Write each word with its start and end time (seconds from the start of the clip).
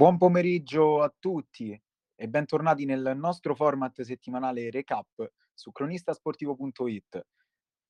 Buon 0.00 0.16
pomeriggio 0.16 1.02
a 1.02 1.14
tutti 1.14 1.78
e 2.14 2.26
bentornati 2.26 2.86
nel 2.86 3.12
nostro 3.16 3.54
format 3.54 4.00
settimanale 4.00 4.70
Recap 4.70 5.30
su 5.52 5.72
cronistasportivo.it. 5.72 7.26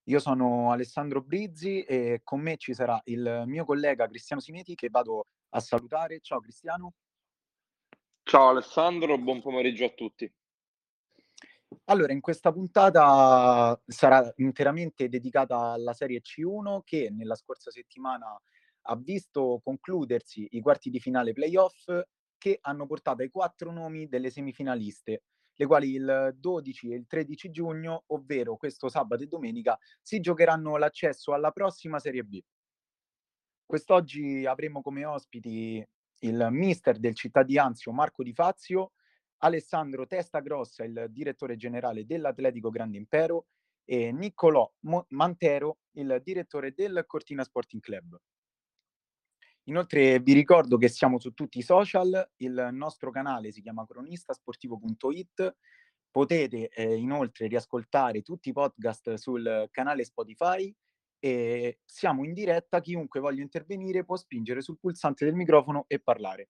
Io 0.08 0.18
sono 0.18 0.72
Alessandro 0.72 1.22
Brizzi 1.22 1.82
e 1.82 2.22
con 2.24 2.40
me 2.40 2.56
ci 2.56 2.74
sarà 2.74 3.00
il 3.04 3.44
mio 3.46 3.64
collega 3.64 4.08
Cristiano 4.08 4.42
Simeti 4.42 4.74
che 4.74 4.88
vado 4.90 5.26
a 5.50 5.60
salutare. 5.60 6.18
Ciao 6.18 6.40
Cristiano. 6.40 6.94
Ciao 8.24 8.48
Alessandro, 8.48 9.16
buon 9.16 9.40
pomeriggio 9.40 9.84
a 9.84 9.90
tutti. 9.90 10.28
Allora, 11.84 12.12
in 12.12 12.20
questa 12.20 12.50
puntata 12.50 13.80
sarà 13.86 14.32
interamente 14.38 15.08
dedicata 15.08 15.70
alla 15.74 15.92
Serie 15.92 16.22
C1 16.22 16.80
che 16.82 17.08
nella 17.12 17.36
scorsa 17.36 17.70
settimana 17.70 18.36
ha 18.82 18.96
visto 18.96 19.60
concludersi 19.62 20.48
i 20.52 20.60
quarti 20.60 20.90
di 20.90 21.00
finale 21.00 21.32
playoff 21.32 21.90
che 22.38 22.58
hanno 22.62 22.86
portato 22.86 23.22
ai 23.22 23.30
quattro 23.30 23.70
nomi 23.70 24.08
delle 24.08 24.30
semifinaliste, 24.30 25.22
le 25.54 25.66
quali 25.66 25.92
il 25.92 26.34
12 26.36 26.92
e 26.92 26.96
il 26.96 27.06
13 27.06 27.50
giugno, 27.50 28.04
ovvero 28.08 28.56
questo 28.56 28.88
sabato 28.88 29.22
e 29.22 29.26
domenica, 29.26 29.78
si 30.00 30.20
giocheranno 30.20 30.76
l'accesso 30.78 31.34
alla 31.34 31.50
prossima 31.50 31.98
Serie 31.98 32.22
B. 32.24 32.40
Quest'oggi 33.66 34.46
avremo 34.46 34.80
come 34.80 35.04
ospiti 35.04 35.86
il 36.22 36.48
mister 36.50 36.98
del 36.98 37.14
Città 37.14 37.42
di 37.42 37.58
Anzio 37.58 37.92
Marco 37.92 38.22
Di 38.22 38.32
Fazio, 38.32 38.92
Alessandro 39.42 40.06
Testagrossa, 40.06 40.84
il 40.84 41.06
direttore 41.10 41.56
generale 41.56 42.04
dell'Atletico 42.04 42.70
Grande 42.70 42.96
Impero, 42.96 43.46
e 43.84 44.12
Niccolò 44.12 44.70
Mantero, 45.08 45.78
il 45.92 46.20
direttore 46.22 46.72
del 46.72 47.04
Cortina 47.06 47.42
Sporting 47.44 47.82
Club. 47.82 48.18
Inoltre 49.64 50.18
vi 50.20 50.32
ricordo 50.32 50.76
che 50.78 50.88
siamo 50.88 51.18
su 51.18 51.32
tutti 51.32 51.58
i 51.58 51.62
social, 51.62 52.30
il 52.36 52.70
nostro 52.72 53.10
canale 53.10 53.52
si 53.52 53.60
chiama 53.60 53.86
cronistasportivo.it, 53.86 55.56
potete 56.10 56.68
eh, 56.68 56.96
inoltre 56.96 57.46
riascoltare 57.46 58.22
tutti 58.22 58.48
i 58.48 58.52
podcast 58.52 59.14
sul 59.14 59.68
canale 59.70 60.04
Spotify 60.04 60.74
e 61.18 61.78
siamo 61.84 62.24
in 62.24 62.32
diretta, 62.32 62.80
chiunque 62.80 63.20
voglia 63.20 63.42
intervenire 63.42 64.04
può 64.04 64.16
spingere 64.16 64.62
sul 64.62 64.78
pulsante 64.78 65.24
del 65.24 65.34
microfono 65.34 65.84
e 65.86 66.00
parlare. 66.00 66.48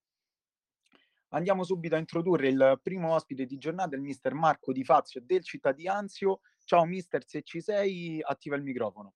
Andiamo 1.33 1.63
subito 1.63 1.95
a 1.95 1.99
introdurre 1.99 2.47
il 2.47 2.79
primo 2.81 3.13
ospite 3.13 3.45
di 3.45 3.57
giornata, 3.57 3.95
il 3.95 4.01
mister 4.01 4.33
Marco 4.33 4.71
Di 4.73 4.83
Fazio 4.83 5.21
del 5.23 5.43
Città 5.43 5.71
di 5.71 5.87
Anzio. 5.87 6.41
Ciao 6.65 6.85
mister, 6.85 7.25
se 7.25 7.41
ci 7.43 7.61
sei, 7.61 8.19
attiva 8.21 8.55
il 8.55 8.63
microfono. 8.63 9.13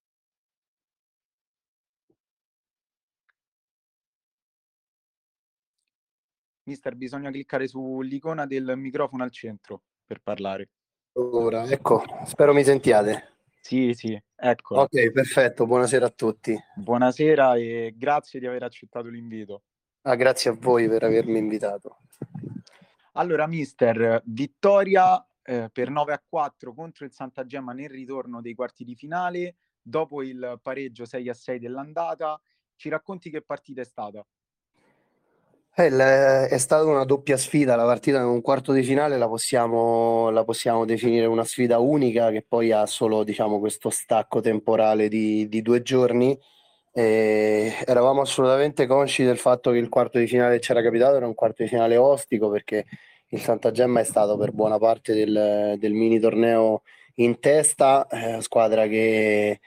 Mister, 6.67 6.95
bisogna 6.95 7.29
cliccare 7.29 7.67
sull'icona 7.67 8.47
del 8.47 8.73
microfono 8.75 9.23
al 9.23 9.29
centro 9.29 9.83
per 10.03 10.19
parlare. 10.21 10.69
Ora, 11.13 11.69
ecco, 11.69 12.03
spero 12.25 12.55
mi 12.55 12.63
sentiate. 12.63 13.37
Sì, 13.61 13.93
sì, 13.93 14.19
ecco. 14.35 14.79
Ok, 14.79 15.11
perfetto, 15.11 15.67
buonasera 15.67 16.07
a 16.07 16.09
tutti. 16.09 16.57
Buonasera 16.75 17.55
e 17.55 17.93
grazie 17.95 18.39
di 18.39 18.47
aver 18.47 18.63
accettato 18.63 19.09
l'invito. 19.09 19.61
Ah, 20.01 20.15
grazie 20.15 20.49
a 20.49 20.57
voi 20.59 20.87
per 20.87 21.03
avermi 21.03 21.37
invitato. 21.37 21.99
Allora, 23.13 23.45
mister, 23.45 24.23
vittoria 24.25 25.23
eh, 25.43 25.69
per 25.71 25.91
9 25.91 26.13
a 26.13 26.23
4 26.27 26.73
contro 26.73 27.05
il 27.05 27.11
Santa 27.11 27.45
Gemma 27.45 27.73
nel 27.73 27.89
ritorno 27.89 28.41
dei 28.41 28.55
quarti 28.55 28.83
di 28.83 28.95
finale, 28.95 29.57
dopo 29.79 30.23
il 30.23 30.59
pareggio 30.63 31.05
6 31.05 31.29
a 31.29 31.33
6 31.35 31.59
dell'andata. 31.59 32.41
Ci 32.75 32.89
racconti 32.89 33.29
che 33.29 33.43
partita 33.43 33.81
è 33.81 33.85
stata? 33.85 34.25
Eh, 35.77 36.47
è 36.47 36.57
stata 36.57 36.85
una 36.85 37.03
doppia 37.03 37.35
sfida, 37.35 37.75
la 37.75 37.83
partita 37.83 38.19
in 38.19 38.25
un 38.27 38.39
quarto 38.39 38.71
di 38.71 38.81
finale 38.81 39.17
la 39.17 39.27
possiamo, 39.27 40.29
la 40.29 40.45
possiamo 40.45 40.85
definire 40.85 41.25
una 41.25 41.43
sfida 41.43 41.79
unica 41.79 42.31
che 42.31 42.45
poi 42.47 42.71
ha 42.71 42.85
solo 42.85 43.25
diciamo, 43.25 43.59
questo 43.59 43.89
stacco 43.89 44.39
temporale 44.39 45.09
di, 45.09 45.49
di 45.49 45.61
due 45.61 45.81
giorni. 45.81 46.37
E 46.93 47.73
eravamo 47.85 48.21
assolutamente 48.21 48.87
consci 48.87 49.25
del 49.25 49.37
fatto 49.37 49.71
che 49.71 49.77
il 49.77 49.89
quarto 49.89 50.17
di 50.17 50.27
finale 50.27 50.59
c'era 50.59 50.81
capitato, 50.81 51.17
era 51.17 51.27
un 51.27 51.33
quarto 51.33 51.63
di 51.63 51.69
finale 51.69 51.97
ostico 51.97 52.49
perché 52.49 52.85
il 53.29 53.41
Santa 53.41 53.71
Gemma 53.71 53.99
è 53.99 54.05
stato 54.05 54.37
per 54.37 54.53
buona 54.53 54.77
parte 54.77 55.13
del, 55.13 55.75
del 55.77 55.93
mini 55.93 56.19
torneo 56.19 56.83
in 57.15 57.39
testa, 57.39 58.07
eh, 58.07 58.41
squadra 58.41 58.87
che 58.87 59.59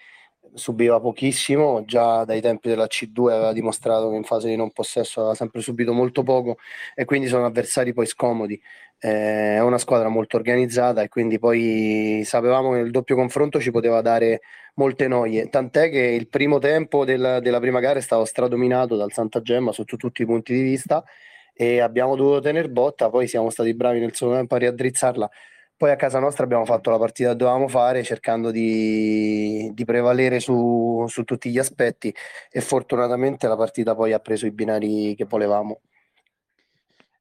subiva 0.54 1.00
pochissimo, 1.00 1.84
già 1.84 2.25
dai 2.25 2.41
tempi 2.41 2.69
della 2.69 2.86
C2 2.86 3.31
aveva 3.31 3.53
dimostrato 3.53 4.10
che 4.10 4.16
in 4.16 4.25
fase 4.25 4.48
di 4.48 4.56
non 4.56 4.70
possesso 4.70 5.20
aveva 5.20 5.34
sempre 5.34 5.60
subito 5.60 5.92
molto 5.92 6.22
poco 6.22 6.59
e 6.94 7.04
quindi 7.04 7.28
sono 7.28 7.47
avversari 7.47 7.92
poi 7.92 8.06
scomodi. 8.06 8.60
Eh, 9.00 9.54
è 9.56 9.60
una 9.60 9.78
squadra 9.78 10.09
molto 10.09 10.36
organizzata 10.36 11.03
e 11.03 11.09
quindi 11.09 11.38
poi 11.38 12.22
sapevamo 12.25 12.72
che 12.72 12.78
il 12.81 12.91
doppio 12.91 13.14
confronto 13.14 13.60
ci 13.60 13.70
poteva 13.70 14.00
dare 14.00 14.41
molte 14.75 15.09
noie, 15.09 15.48
tant'è 15.48 15.91
che 15.91 16.00
il 16.00 16.28
primo 16.28 16.59
tempo 16.59 17.04
del, 17.04 17.38
della 17.42 17.60
prima 17.60 17.80
gara 17.80 17.98
è 17.98 18.03
stato 18.03 18.25
stradominato 18.25 18.97
dal 18.97 19.12
Santa 19.12 19.41
Gemma 19.41 19.72
sotto 19.72 19.97
tutti 19.97 20.22
i 20.22 20.26
punti 20.26 20.53
di 20.54 20.62
vista 20.62 21.04
e 21.53 21.80
abbiamo 21.80 22.15
dovuto 22.16 22.41
tenere 22.41 22.69
botta, 22.69 23.10
poi 23.10 23.26
siamo 23.26 23.50
stati 23.50 23.75
bravi 23.75 23.98
nel 23.98 24.15
secondo 24.15 24.36
tempo 24.36 24.54
a 24.54 24.59
riaddrizzarla 24.59 25.30
poi 25.78 25.93
a 25.93 25.97
casa 25.97 26.19
nostra 26.19 26.43
abbiamo 26.43 26.65
fatto 26.65 26.91
la 26.91 26.99
partita 26.99 27.31
che 27.31 27.37
dovevamo 27.37 27.69
fare 27.69 28.03
cercando 28.03 28.50
di, 28.50 29.71
di 29.72 29.84
prevalere 29.84 30.41
su, 30.41 31.05
su, 31.06 31.22
tutti 31.22 31.50
gli 31.50 31.59
aspetti 31.59 32.12
e 32.50 32.61
fortunatamente 32.61 33.47
la 33.47 33.56
partita 33.56 33.94
poi 33.94 34.12
ha 34.12 34.19
preso 34.19 34.44
i 34.44 34.50
binari 34.50 35.15
che 35.15 35.25
volevamo. 35.25 35.83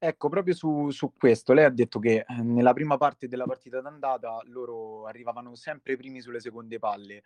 Ecco, 0.00 0.28
proprio 0.28 0.54
su, 0.54 0.90
su 0.90 1.12
questo, 1.16 1.52
lei 1.52 1.66
ha 1.66 1.70
detto 1.70 2.00
che 2.00 2.24
eh, 2.26 2.42
nella 2.42 2.72
prima 2.72 2.96
parte 2.96 3.28
della 3.28 3.44
partita 3.44 3.80
d'andata 3.80 4.40
loro 4.46 5.06
arrivavano 5.06 5.54
sempre 5.54 5.96
primi 5.96 6.20
sulle 6.20 6.40
seconde 6.40 6.80
palle, 6.80 7.22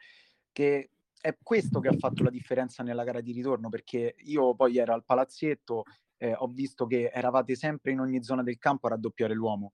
che 0.52 0.90
è 1.18 1.38
questo 1.42 1.80
che 1.80 1.88
ha 1.88 1.96
fatto 1.96 2.24
la 2.24 2.30
differenza 2.30 2.82
nella 2.82 3.04
gara 3.04 3.22
di 3.22 3.32
ritorno, 3.32 3.70
perché 3.70 4.16
io 4.24 4.54
poi 4.54 4.76
ero 4.76 4.92
al 4.92 5.04
palazzetto, 5.04 5.84
eh, 6.18 6.34
ho 6.36 6.48
visto 6.48 6.84
che 6.84 7.10
eravate 7.10 7.54
sempre 7.54 7.92
in 7.92 8.00
ogni 8.00 8.22
zona 8.22 8.42
del 8.42 8.58
campo 8.58 8.86
a 8.86 8.90
raddoppiare 8.90 9.32
l'uomo. 9.32 9.72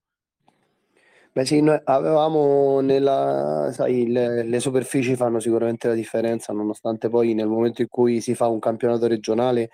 Beh 1.39 1.45
sì, 1.45 1.61
noi 1.61 1.79
avevamo 1.85 2.81
nella, 2.81 3.71
sai, 3.73 4.09
le, 4.09 4.43
le 4.43 4.59
superfici 4.59 5.15
fanno 5.15 5.39
sicuramente 5.39 5.87
la 5.87 5.95
differenza, 5.95 6.53
nonostante 6.53 7.09
poi 7.09 7.33
nel 7.33 7.47
momento 7.47 7.81
in 7.81 7.87
cui 7.89 8.21
si 8.21 8.35
fa 8.35 8.49
un 8.49 8.59
campionato 8.59 9.07
regionale 9.07 9.71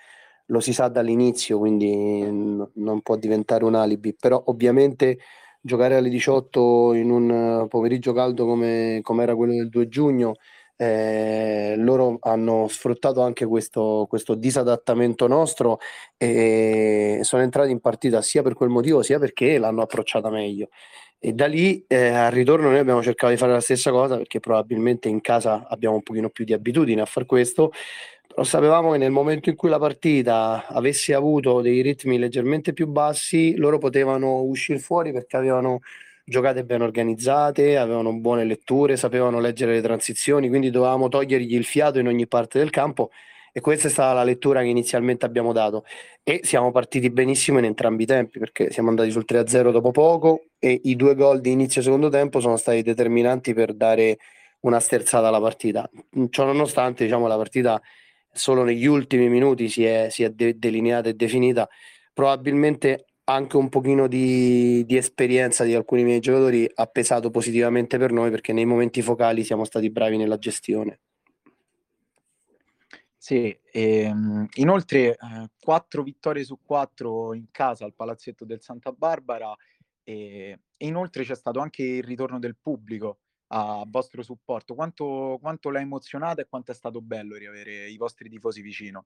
lo 0.47 0.59
si 0.59 0.73
sa 0.73 0.89
dall'inizio, 0.89 1.57
quindi 1.57 2.21
n- 2.21 2.69
non 2.75 3.01
può 3.01 3.15
diventare 3.15 3.63
un 3.65 3.73
alibi, 3.73 4.13
però 4.13 4.43
ovviamente 4.45 5.17
giocare 5.59 5.95
alle 5.95 6.09
18 6.09 6.93
in 6.93 7.09
un 7.09 7.65
pomeriggio 7.67 8.13
caldo 8.13 8.45
come, 8.45 8.99
come 9.01 9.23
era 9.23 9.35
quello 9.35 9.53
del 9.53 9.69
2 9.69 9.87
giugno, 9.87 10.33
eh, 10.77 11.73
loro 11.77 12.17
hanno 12.19 12.67
sfruttato 12.67 13.21
anche 13.21 13.45
questo, 13.47 14.05
questo 14.07 14.35
disadattamento 14.35 15.25
nostro 15.27 15.79
e 16.17 17.19
sono 17.23 17.41
entrati 17.41 17.71
in 17.71 17.79
partita 17.79 18.21
sia 18.21 18.43
per 18.43 18.53
quel 18.53 18.69
motivo 18.69 19.01
sia 19.01 19.17
perché 19.17 19.57
l'hanno 19.57 19.81
approcciata 19.81 20.29
meglio. 20.29 20.67
E 21.27 21.33
da 21.33 21.47
lì 21.47 21.83
eh, 21.87 22.09
al 22.09 22.29
ritorno 22.31 22.69
noi 22.69 22.77
abbiamo 22.77 23.01
cercato 23.01 23.31
di 23.31 23.37
fare 23.39 23.51
la 23.51 23.59
stessa 23.59 23.89
cosa 23.89 24.15
perché 24.15 24.39
probabilmente 24.39 25.09
in 25.09 25.21
casa 25.21 25.65
abbiamo 25.67 25.95
un 25.95 26.03
pochino 26.03 26.29
più 26.29 26.45
di 26.45 26.53
abitudine 26.53 27.01
a 27.01 27.05
fare 27.05 27.25
questo, 27.25 27.71
però 28.27 28.43
sapevamo 28.43 28.91
che 28.91 28.99
nel 28.99 29.09
momento 29.09 29.49
in 29.49 29.55
cui 29.55 29.69
la 29.69 29.79
partita 29.79 30.67
avesse 30.67 31.15
avuto 31.15 31.61
dei 31.61 31.81
ritmi 31.81 32.19
leggermente 32.19 32.73
più 32.73 32.85
bassi, 32.85 33.55
loro 33.55 33.79
potevano 33.79 34.41
uscire 34.43 34.77
fuori 34.77 35.11
perché 35.11 35.35
avevano 35.35 35.79
giocate 36.23 36.63
ben 36.63 36.83
organizzate, 36.83 37.75
avevano 37.75 38.13
buone 38.13 38.43
letture, 38.43 38.95
sapevano 38.95 39.39
leggere 39.39 39.73
le 39.73 39.81
transizioni, 39.81 40.47
quindi 40.47 40.69
dovevamo 40.69 41.07
togliergli 41.07 41.55
il 41.55 41.65
fiato 41.65 41.97
in 41.97 42.05
ogni 42.05 42.27
parte 42.27 42.59
del 42.59 42.69
campo 42.69 43.09
e 43.57 43.61
questa 43.61 43.87
è 43.87 43.89
stata 43.89 44.11
la 44.11 44.25
lettura 44.25 44.59
che 44.61 44.67
inizialmente 44.67 45.25
abbiamo 45.25 45.53
dato 45.53 45.85
e 46.23 46.41
siamo 46.43 46.71
partiti 46.71 47.09
benissimo 47.09 47.57
in 47.59 47.63
entrambi 47.63 48.03
i 48.03 48.05
tempi 48.05 48.37
perché 48.37 48.69
siamo 48.69 48.89
andati 48.89 49.11
sul 49.11 49.23
3-0 49.25 49.71
dopo 49.71 49.91
poco 49.91 50.47
e 50.59 50.81
i 50.83 50.97
due 50.97 51.15
gol 51.15 51.39
di 51.39 51.51
inizio 51.51 51.81
secondo 51.81 52.09
tempo 52.09 52.41
sono 52.41 52.57
stati 52.57 52.81
determinanti 52.81 53.53
per 53.53 53.73
dare 53.73 54.17
una 54.59 54.81
sterzata 54.81 55.29
alla 55.29 55.39
partita. 55.39 55.89
Ciò 56.29 56.43
nonostante, 56.43 57.05
diciamo, 57.05 57.27
la 57.27 57.37
partita 57.37 57.81
solo 58.29 58.63
negli 58.63 58.85
ultimi 58.87 59.29
minuti 59.29 59.69
si 59.69 59.85
è, 59.85 60.09
si 60.09 60.23
è 60.23 60.31
de- 60.31 60.57
delineata 60.59 61.07
e 61.07 61.13
definita. 61.13 61.69
Probabilmente 62.11 63.05
anche 63.25 63.55
un 63.55 63.69
pochino 63.69 64.07
di, 64.07 64.83
di, 64.85 64.97
esperienza 64.97 65.63
di 65.63 65.73
alcuni 65.73 66.03
miei 66.03 66.19
giocatori 66.19 66.69
ha 66.75 66.87
pesato 66.87 67.29
positivamente 67.29 67.97
per 67.97 68.11
noi 68.11 68.29
perché 68.31 68.51
nei 68.51 68.65
momenti 68.65 69.01
focali 69.01 69.45
siamo 69.45 69.63
stati 69.63 69.89
bravi 69.89 70.17
nella 70.17 70.37
gestione. 70.37 70.99
Sì, 73.25 73.59
ehm, 73.71 74.45
inoltre 74.57 75.13
eh, 75.13 75.17
quattro 75.59 76.03
vittorie 76.03 76.43
su 76.43 76.59
quattro 76.61 77.33
in 77.33 77.47
casa 77.49 77.83
al 77.83 77.95
palazzetto 77.95 78.45
del 78.45 78.61
Santa 78.61 78.91
Barbara 78.91 79.51
e, 80.03 80.59
e 80.77 80.85
inoltre 80.85 81.23
c'è 81.23 81.33
stato 81.33 81.59
anche 81.59 81.81
il 81.81 82.03
ritorno 82.03 82.37
del 82.37 82.55
pubblico 82.55 83.21
a 83.47 83.83
vostro 83.87 84.21
supporto. 84.21 84.75
Quanto, 84.75 85.39
quanto 85.41 85.71
l'ha 85.71 85.79
emozionata 85.79 86.43
e 86.43 86.47
quanto 86.47 86.69
è 86.69 86.75
stato 86.75 87.01
bello 87.01 87.35
riavere 87.35 87.89
i 87.89 87.97
vostri 87.97 88.29
tifosi 88.29 88.61
vicino? 88.61 89.05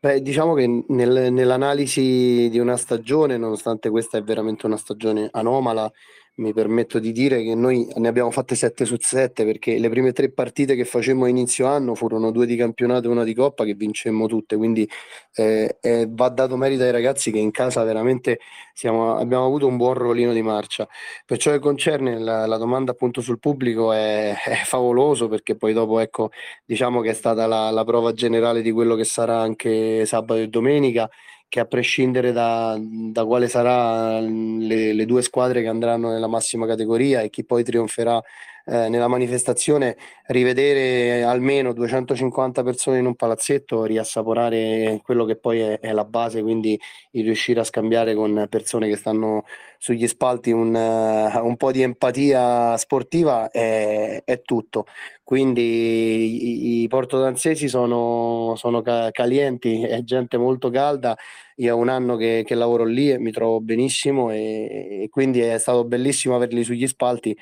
Beh, 0.00 0.20
diciamo 0.20 0.52
che 0.52 0.84
nel, 0.88 1.32
nell'analisi 1.32 2.50
di 2.50 2.58
una 2.58 2.76
stagione, 2.76 3.38
nonostante 3.38 3.88
questa 3.88 4.18
è 4.18 4.22
veramente 4.22 4.66
una 4.66 4.76
stagione 4.76 5.30
anomala, 5.32 5.90
mi 6.38 6.52
permetto 6.52 6.98
di 6.98 7.12
dire 7.12 7.42
che 7.42 7.54
noi 7.54 7.86
ne 7.96 8.08
abbiamo 8.08 8.30
fatte 8.30 8.54
7 8.54 8.84
su 8.84 8.96
7 8.98 9.44
perché 9.44 9.78
le 9.78 9.88
prime 9.88 10.12
tre 10.12 10.30
partite 10.30 10.74
che 10.74 10.84
facemmo 10.84 11.24
a 11.24 11.28
inizio 11.28 11.66
anno 11.66 11.94
furono 11.94 12.30
due 12.30 12.46
di 12.46 12.56
campionato 12.56 13.08
e 13.08 13.10
una 13.10 13.24
di 13.24 13.34
coppa 13.34 13.64
che 13.64 13.74
vincemmo 13.74 14.26
tutte, 14.26 14.56
quindi 14.56 14.88
eh, 15.34 15.78
eh, 15.80 16.06
va 16.08 16.28
dato 16.28 16.56
merito 16.56 16.82
ai 16.84 16.92
ragazzi 16.92 17.30
che 17.32 17.38
in 17.38 17.50
casa 17.50 17.82
veramente 17.82 18.38
siamo, 18.72 19.16
abbiamo 19.16 19.46
avuto 19.46 19.66
un 19.66 19.76
buon 19.76 19.94
rollino 19.94 20.32
di 20.32 20.42
marcia. 20.42 20.88
Per 21.24 21.38
ciò 21.38 21.50
che 21.50 21.58
concerne 21.58 22.18
la, 22.18 22.46
la 22.46 22.56
domanda 22.56 22.92
appunto 22.92 23.20
sul 23.20 23.38
pubblico 23.40 23.92
è, 23.92 24.34
è, 24.44 24.62
favoloso 24.64 25.28
perché 25.28 25.56
poi 25.56 25.72
dopo 25.72 25.98
ecco 25.98 26.30
diciamo 26.64 27.00
che 27.00 27.10
è 27.10 27.14
stata 27.14 27.46
la, 27.46 27.70
la 27.70 27.84
prova 27.84 28.12
generale 28.12 28.62
di 28.62 28.70
quello 28.70 28.94
che 28.94 29.04
sarà 29.04 29.40
anche 29.40 30.06
sabato 30.06 30.40
e 30.40 30.48
domenica 30.48 31.08
che 31.48 31.60
a 31.60 31.64
prescindere 31.64 32.32
da, 32.32 32.78
da 32.78 33.24
quale 33.24 33.48
saranno 33.48 34.58
le, 34.66 34.92
le, 34.92 35.06
due 35.06 35.22
squadre 35.22 35.62
che 35.62 35.68
andranno 35.68 36.10
nella 36.10 36.26
massima 36.26 36.66
categoria 36.66 37.22
e 37.22 37.30
chi 37.30 37.44
poi 37.44 37.64
trionferà 37.64 38.22
eh, 38.70 38.88
nella 38.90 39.08
manifestazione, 39.08 39.96
rivedere 40.26 41.22
almeno 41.22 41.72
250 41.72 42.62
persone 42.62 42.98
in 42.98 43.06
un 43.06 43.14
palazzetto, 43.14 43.84
riassaporare 43.84 45.00
quello 45.02 45.24
che 45.24 45.36
poi 45.36 45.60
è, 45.60 45.80
è 45.80 45.92
la 45.92 46.04
base, 46.04 46.42
quindi 46.42 46.78
riuscire 47.12 47.60
a 47.60 47.64
scambiare 47.64 48.14
con 48.14 48.46
persone 48.50 48.88
che 48.88 48.96
stanno 48.96 49.44
sugli 49.78 50.06
spalti 50.06 50.50
un, 50.50 50.74
uh, 50.74 51.46
un 51.46 51.56
po' 51.56 51.72
di 51.72 51.82
empatia 51.82 52.76
sportiva 52.76 53.50
è, 53.50 54.22
è 54.24 54.42
tutto. 54.42 54.84
Quindi 55.22 56.80
i, 56.80 56.82
i 56.82 56.88
portodanzesi 56.88 57.68
sono, 57.68 58.54
sono 58.56 58.82
ca- 58.82 59.10
calienti, 59.10 59.82
è 59.82 60.02
gente 60.02 60.36
molto 60.36 60.68
calda. 60.70 61.16
Io 61.56 61.74
ho 61.74 61.78
un 61.78 61.88
anno 61.88 62.16
che, 62.16 62.42
che 62.46 62.54
lavoro 62.54 62.84
lì 62.84 63.10
e 63.10 63.18
mi 63.18 63.30
trovo 63.32 63.60
benissimo 63.60 64.30
e, 64.30 65.02
e 65.04 65.08
quindi 65.10 65.40
è 65.40 65.58
stato 65.58 65.84
bellissimo 65.84 66.34
averli 66.34 66.62
sugli 66.64 66.86
spalti 66.86 67.36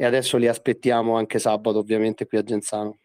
e 0.00 0.06
adesso 0.06 0.38
li 0.38 0.48
aspettiamo 0.48 1.18
anche 1.18 1.38
sabato 1.38 1.76
ovviamente 1.76 2.26
qui 2.26 2.38
a 2.38 2.42
Genzano. 2.42 3.00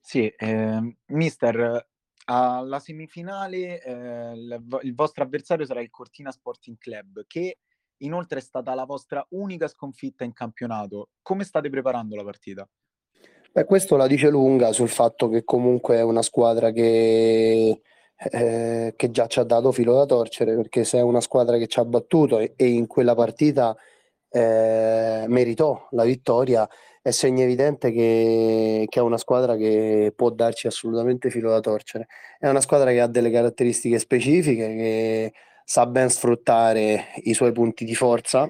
Sì, 0.00 0.26
eh, 0.26 0.96
mister, 1.08 1.86
alla 2.24 2.80
semifinale 2.80 3.82
eh, 3.82 4.32
il, 4.32 4.94
vostro 4.94 5.22
avversario 5.22 5.66
sarà 5.66 5.82
il 5.82 5.90
Cortina 5.90 6.32
Sporting 6.32 6.78
Club, 6.78 7.24
che 7.26 7.58
inoltre 7.98 8.38
è 8.38 8.42
stata 8.42 8.72
la 8.72 8.86
vostra 8.86 9.22
unica 9.32 9.68
sconfitta 9.68 10.24
in 10.24 10.32
campionato. 10.32 11.10
Come 11.20 11.44
state 11.44 11.68
preparando 11.68 12.16
la 12.16 12.24
partita? 12.24 12.66
Beh, 13.52 13.66
questo 13.66 13.96
la 13.96 14.06
dice 14.06 14.30
lunga 14.30 14.72
sul 14.72 14.88
fatto 14.88 15.28
che 15.28 15.44
comunque 15.44 15.96
è 15.96 16.02
una 16.02 16.22
squadra 16.22 16.70
che, 16.70 17.82
eh, 18.30 18.94
che 18.96 19.10
già 19.10 19.26
ci 19.26 19.40
ha 19.40 19.44
dato 19.44 19.72
filo 19.72 19.92
da 19.92 20.06
torcere, 20.06 20.56
perché 20.56 20.84
se 20.84 20.96
è 20.96 21.02
una 21.02 21.20
squadra 21.20 21.58
che 21.58 21.66
ci 21.66 21.78
ha 21.80 21.84
battuto 21.84 22.38
e, 22.38 22.54
e 22.56 22.66
in 22.66 22.86
quella 22.86 23.14
partita 23.14 23.76
eh, 24.36 25.24
meritò 25.28 25.88
la 25.92 26.04
vittoria, 26.04 26.68
è 27.00 27.10
segno 27.10 27.42
evidente 27.42 27.90
che, 27.90 28.84
che, 28.86 29.00
è 29.00 29.02
una 29.02 29.16
squadra 29.16 29.56
che 29.56 30.12
può 30.14 30.30
darci 30.30 30.66
assolutamente 30.66 31.30
filo 31.30 31.50
da 31.50 31.60
torcere. 31.60 32.06
È 32.38 32.48
una 32.48 32.60
squadra 32.60 32.90
che 32.90 33.00
ha 33.00 33.06
delle 33.06 33.30
caratteristiche 33.30 33.98
specifiche, 33.98 34.66
che 34.76 35.32
sa 35.64 35.86
ben 35.86 36.10
sfruttare 36.10 37.12
i 37.24 37.32
suoi 37.32 37.52
punti 37.52 37.84
di 37.86 37.94
forza 37.94 38.46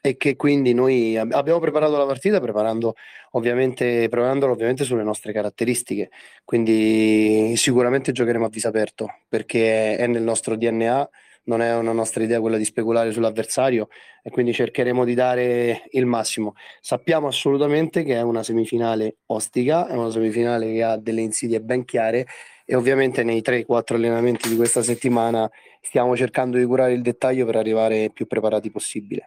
e 0.00 0.16
che 0.16 0.36
quindi 0.36 0.72
noi 0.72 1.16
abbiamo 1.16 1.58
preparato 1.58 1.96
la 1.96 2.06
partita 2.06 2.40
preparando 2.40 2.94
ovviamente, 3.32 4.08
preparandola 4.08 4.52
ovviamente 4.52 4.84
sulle 4.84 5.02
nostre 5.02 5.32
caratteristiche. 5.32 6.10
Quindi 6.44 7.54
sicuramente 7.56 8.12
giocheremo 8.12 8.44
a 8.44 8.48
viso 8.48 8.68
aperto 8.68 9.08
perché 9.28 9.96
è 9.96 10.06
nel 10.06 10.22
nostro 10.22 10.56
DNA 10.56 11.08
non 11.44 11.60
è 11.60 11.74
una 11.76 11.92
nostra 11.92 12.22
idea 12.22 12.40
quella 12.40 12.56
di 12.56 12.64
speculare 12.64 13.10
sull'avversario 13.10 13.88
e 14.22 14.30
quindi 14.30 14.52
cercheremo 14.52 15.04
di 15.04 15.14
dare 15.14 15.84
il 15.90 16.06
massimo. 16.06 16.54
Sappiamo 16.80 17.26
assolutamente 17.26 18.04
che 18.04 18.14
è 18.14 18.22
una 18.22 18.42
semifinale 18.42 19.16
ostica, 19.26 19.88
è 19.88 19.94
una 19.94 20.10
semifinale 20.10 20.72
che 20.72 20.82
ha 20.82 20.96
delle 20.96 21.20
insidie 21.20 21.60
ben 21.60 21.84
chiare 21.84 22.26
e 22.64 22.76
ovviamente 22.76 23.24
nei 23.24 23.40
3-4 23.40 23.94
allenamenti 23.94 24.48
di 24.48 24.56
questa 24.56 24.82
settimana 24.82 25.50
stiamo 25.80 26.16
cercando 26.16 26.58
di 26.58 26.64
curare 26.64 26.92
il 26.92 27.02
dettaglio 27.02 27.44
per 27.44 27.56
arrivare 27.56 28.10
più 28.10 28.26
preparati 28.26 28.70
possibile. 28.70 29.26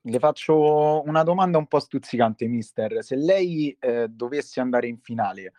Le 0.00 0.18
faccio 0.20 1.02
una 1.04 1.22
domanda 1.22 1.58
un 1.58 1.66
po' 1.66 1.80
stuzzicante, 1.80 2.46
mister. 2.46 3.02
Se 3.04 3.14
lei 3.16 3.76
eh, 3.78 4.06
dovesse 4.08 4.60
andare 4.60 4.86
in 4.86 4.98
finale, 5.00 5.52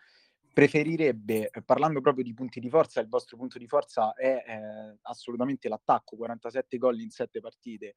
preferirebbe, 0.52 1.50
parlando 1.64 2.00
proprio 2.00 2.24
di 2.24 2.34
punti 2.34 2.60
di 2.60 2.68
forza, 2.68 3.00
il 3.00 3.08
vostro 3.08 3.36
punto 3.36 3.58
di 3.58 3.66
forza 3.66 4.12
è 4.14 4.44
eh, 4.46 4.98
assolutamente 5.02 5.68
l'attacco, 5.68 6.16
47 6.16 6.78
gol 6.78 7.00
in 7.00 7.10
7 7.10 7.40
partite. 7.40 7.94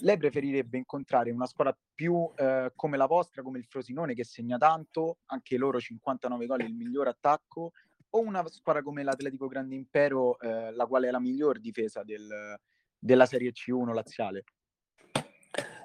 Lei 0.00 0.18
preferirebbe 0.18 0.76
incontrare 0.76 1.30
una 1.30 1.46
squadra 1.46 1.76
più 1.94 2.30
eh, 2.36 2.72
come 2.74 2.96
la 2.96 3.06
vostra, 3.06 3.42
come 3.42 3.58
il 3.58 3.64
Frosinone, 3.64 4.14
che 4.14 4.24
segna 4.24 4.58
tanto, 4.58 5.18
anche 5.26 5.56
loro 5.56 5.80
59 5.80 6.46
gol, 6.46 6.62
il 6.62 6.74
miglior 6.74 7.08
attacco, 7.08 7.72
o 8.10 8.20
una 8.20 8.46
squadra 8.48 8.82
come 8.82 9.02
l'Atletico 9.02 9.46
Grande 9.46 9.74
Impero, 9.74 10.38
eh, 10.40 10.72
la 10.72 10.86
quale 10.86 11.08
è 11.08 11.10
la 11.10 11.20
miglior 11.20 11.58
difesa 11.60 12.02
del, 12.02 12.58
della 12.98 13.26
Serie 13.26 13.52
C1 13.52 13.92
laziale? 13.92 14.44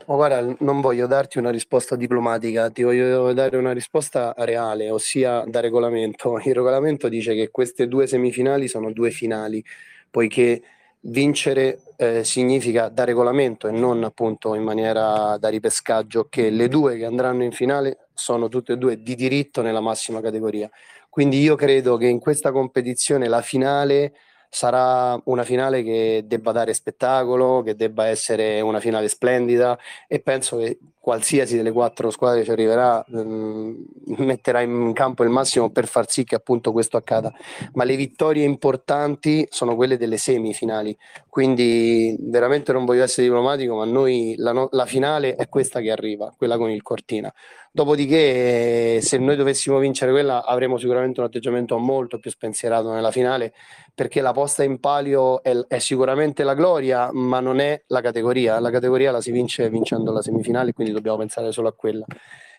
Ma 0.08 0.16
guarda, 0.16 0.56
non 0.60 0.82
voglio 0.82 1.06
darti 1.06 1.38
una 1.38 1.52
risposta 1.52 1.96
diplomatica, 1.96 2.70
ti 2.70 2.84
voglio 2.84 3.34
dare 3.34 3.58
una 3.58 3.72
risposta 3.72 4.34
reale, 4.38 4.90
ossia 4.90 5.44
da 5.46 5.60
regolamento. 5.60 6.38
Il 6.44 6.54
regolamento 6.54 7.08
dice 7.08 7.36
che 7.36 7.50
queste 7.52 7.88
due 7.88 8.08
semifinali 8.08 8.68
sono 8.68 8.92
due 8.92 9.12
finali, 9.12 9.64
poiché 10.10 10.62
vincere 11.02 11.80
eh, 11.98 12.24
significa 12.24 12.90
da 12.90 13.04
regolamento 13.04 13.68
e 13.68 13.72
non 13.72 14.04
appunto 14.04 14.54
in 14.56 14.64
maniera 14.64 15.38
da 15.38 15.50
ripescaggio 15.50 16.28
che 16.30 16.50
le 16.50 16.68
due 16.68 16.98
che 16.98 17.06
andranno 17.06 17.44
in 17.44 17.52
finale 17.52 18.08
sono 18.14 18.50
tutte 18.50 18.74
e 18.74 18.78
due 18.78 19.02
di 19.02 19.16
diritto 19.16 19.62
nella 19.62 19.82
massima 19.82 20.22
categoria. 20.22 20.70
Quindi 21.10 21.40
io 21.40 21.56
credo 21.56 21.98
che 21.98 22.08
in 22.08 22.20
questa 22.20 22.52
competizione 22.52 23.28
la 23.28 23.42
finale 23.42 24.14
sarà 24.54 25.20
una 25.26 25.44
finale 25.44 25.82
che 25.82 26.26
debba 26.28 26.52
dare 26.52 26.74
spettacolo, 26.74 27.62
che 27.64 27.74
debba 27.74 28.08
essere 28.08 28.60
una 28.60 28.82
finale 28.82 29.08
splendida 29.08 29.80
e 30.10 30.20
penso 30.20 30.58
che 30.58 30.78
qualsiasi 31.00 31.56
delle 31.56 31.72
quattro 31.72 32.10
squadre 32.10 32.44
ci 32.44 32.52
arriverà 32.52 33.04
mh, 33.08 33.20
mm, 33.22 33.84
metterà 34.20 34.60
in 34.60 34.92
campo 34.94 35.24
il 35.24 35.30
massimo 35.30 35.72
per 35.72 35.88
far 35.88 36.10
sì 36.12 36.26
che 36.26 36.36
appunto 36.36 36.74
questo 36.74 36.98
accada. 36.98 37.32
Ma 37.76 37.86
le 37.86 37.96
vittorie 37.96 38.44
importanti 38.44 39.48
sono 39.50 39.76
quelle 39.78 39.96
delle 39.98 40.18
semifinali 40.18 40.96
quindi 41.32 42.14
veramente 42.20 42.74
non 42.74 42.84
voglio 42.84 43.04
essere 43.04 43.28
diplomatico 43.28 43.78
ma 43.78 43.86
noi 43.86 44.36
la, 44.38 44.52
no- 44.52 44.68
la 44.72 44.86
finale 44.86 45.36
è 45.36 45.48
questa 45.48 45.80
che 45.80 45.90
arriva 45.90 46.34
quella 46.36 46.58
con 46.58 46.70
il 46.70 46.82
Cortina 46.82 47.34
Dopodiché, 47.74 49.00
se 49.00 49.18
noi 49.18 49.38
dovessimo 49.38 49.80
vincere 49.80 50.12
quella, 50.12 50.44
avremo 50.44 50.78
sicuramente 50.78 51.22
un 51.22 51.28
atteggiamento 51.28 51.78
molto 51.78 52.20
più 52.20 52.30
spensierato 52.30 52.92
nella 52.92 53.12
finale, 53.12 53.54
perché 53.96 54.20
la 54.20 54.34
posta 54.34 54.64
in 54.64 54.82
palio 54.82 55.42
è, 55.42 55.56
è, 55.70 55.80
sicuramente 55.80 56.44
la 56.44 56.54
gloria, 56.54 57.10
ma 57.14 57.40
non 57.40 57.62
è 57.62 57.82
la 57.88 58.02
categoria. 58.02 58.60
La 58.60 58.72
categoria 58.72 59.12
la 59.12 59.22
si 59.22 59.32
vince 59.32 59.70
vincendo 59.70 60.12
la 60.12 60.22
semifinale, 60.22 60.74
quindi 60.74 60.92
dobbiamo 60.92 61.20
pensare 61.20 61.54
solo 61.54 61.70
a 61.70 61.74
quella. 61.74 62.06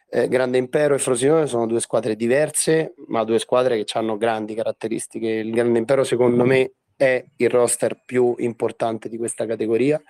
Eh, 0.08 0.28
Grande 0.28 0.56
Impero 0.56 0.94
e 0.94 0.98
Frosinone 0.98 1.46
sono 1.46 1.66
due 1.66 1.80
squadre 1.80 2.16
diverse, 2.16 2.94
ma 3.08 3.22
due 3.24 3.38
squadre 3.38 3.84
che 3.84 3.98
hanno 3.98 4.16
grandi 4.16 4.54
caratteristiche. 4.54 5.28
Il 5.28 5.50
Grande 5.50 5.78
Impero, 5.78 6.04
secondo 6.04 6.44
me, 6.46 6.72
è 6.96 7.22
il 7.36 7.50
roster 7.50 8.00
più 8.06 8.34
importante 8.38 9.10
di 9.10 9.18
questa 9.18 9.44
categoria 9.44 10.00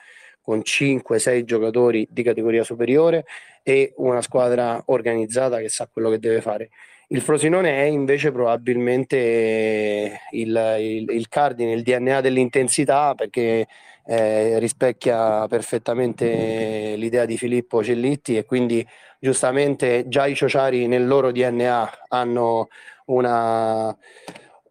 con 0.42 0.58
5-6 0.58 1.44
giocatori 1.44 2.06
di 2.10 2.22
categoria 2.22 2.64
superiore 2.64 3.24
e 3.62 3.92
una 3.96 4.20
squadra 4.20 4.82
organizzata 4.86 5.58
che 5.58 5.68
sa 5.68 5.88
quello 5.90 6.10
che 6.10 6.18
deve 6.18 6.40
fare. 6.40 6.70
Il 7.08 7.20
Frosinone 7.20 7.82
è 7.82 7.84
invece 7.84 8.32
probabilmente 8.32 10.20
il, 10.30 10.76
il, 10.80 11.10
il 11.10 11.28
cardine, 11.28 11.72
il 11.72 11.82
DNA 11.82 12.20
dell'intensità 12.20 13.14
perché 13.14 13.66
eh, 14.04 14.58
rispecchia 14.58 15.46
perfettamente 15.46 16.94
l'idea 16.96 17.24
di 17.24 17.36
Filippo 17.36 17.84
Cellitti 17.84 18.36
e 18.36 18.44
quindi 18.44 18.86
giustamente 19.20 20.08
già 20.08 20.26
i 20.26 20.34
Ciociari 20.34 20.86
nel 20.86 21.06
loro 21.06 21.30
DNA 21.30 22.06
hanno 22.08 22.68
una, 23.06 23.96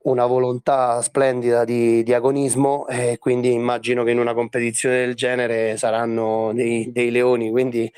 una 0.03 0.25
volontà 0.25 1.01
splendida 1.01 1.63
di, 1.63 2.03
di, 2.03 2.13
agonismo 2.13 2.87
e 2.87 3.17
quindi 3.19 3.51
immagino 3.53 4.03
che 4.03 4.11
in 4.11 4.19
una 4.19 4.33
competizione 4.33 5.05
del 5.05 5.15
genere 5.15 5.77
saranno 5.77 6.51
dei, 6.53 6.91
dei 6.91 7.11
leoni, 7.11 7.49
quindi 7.51 7.91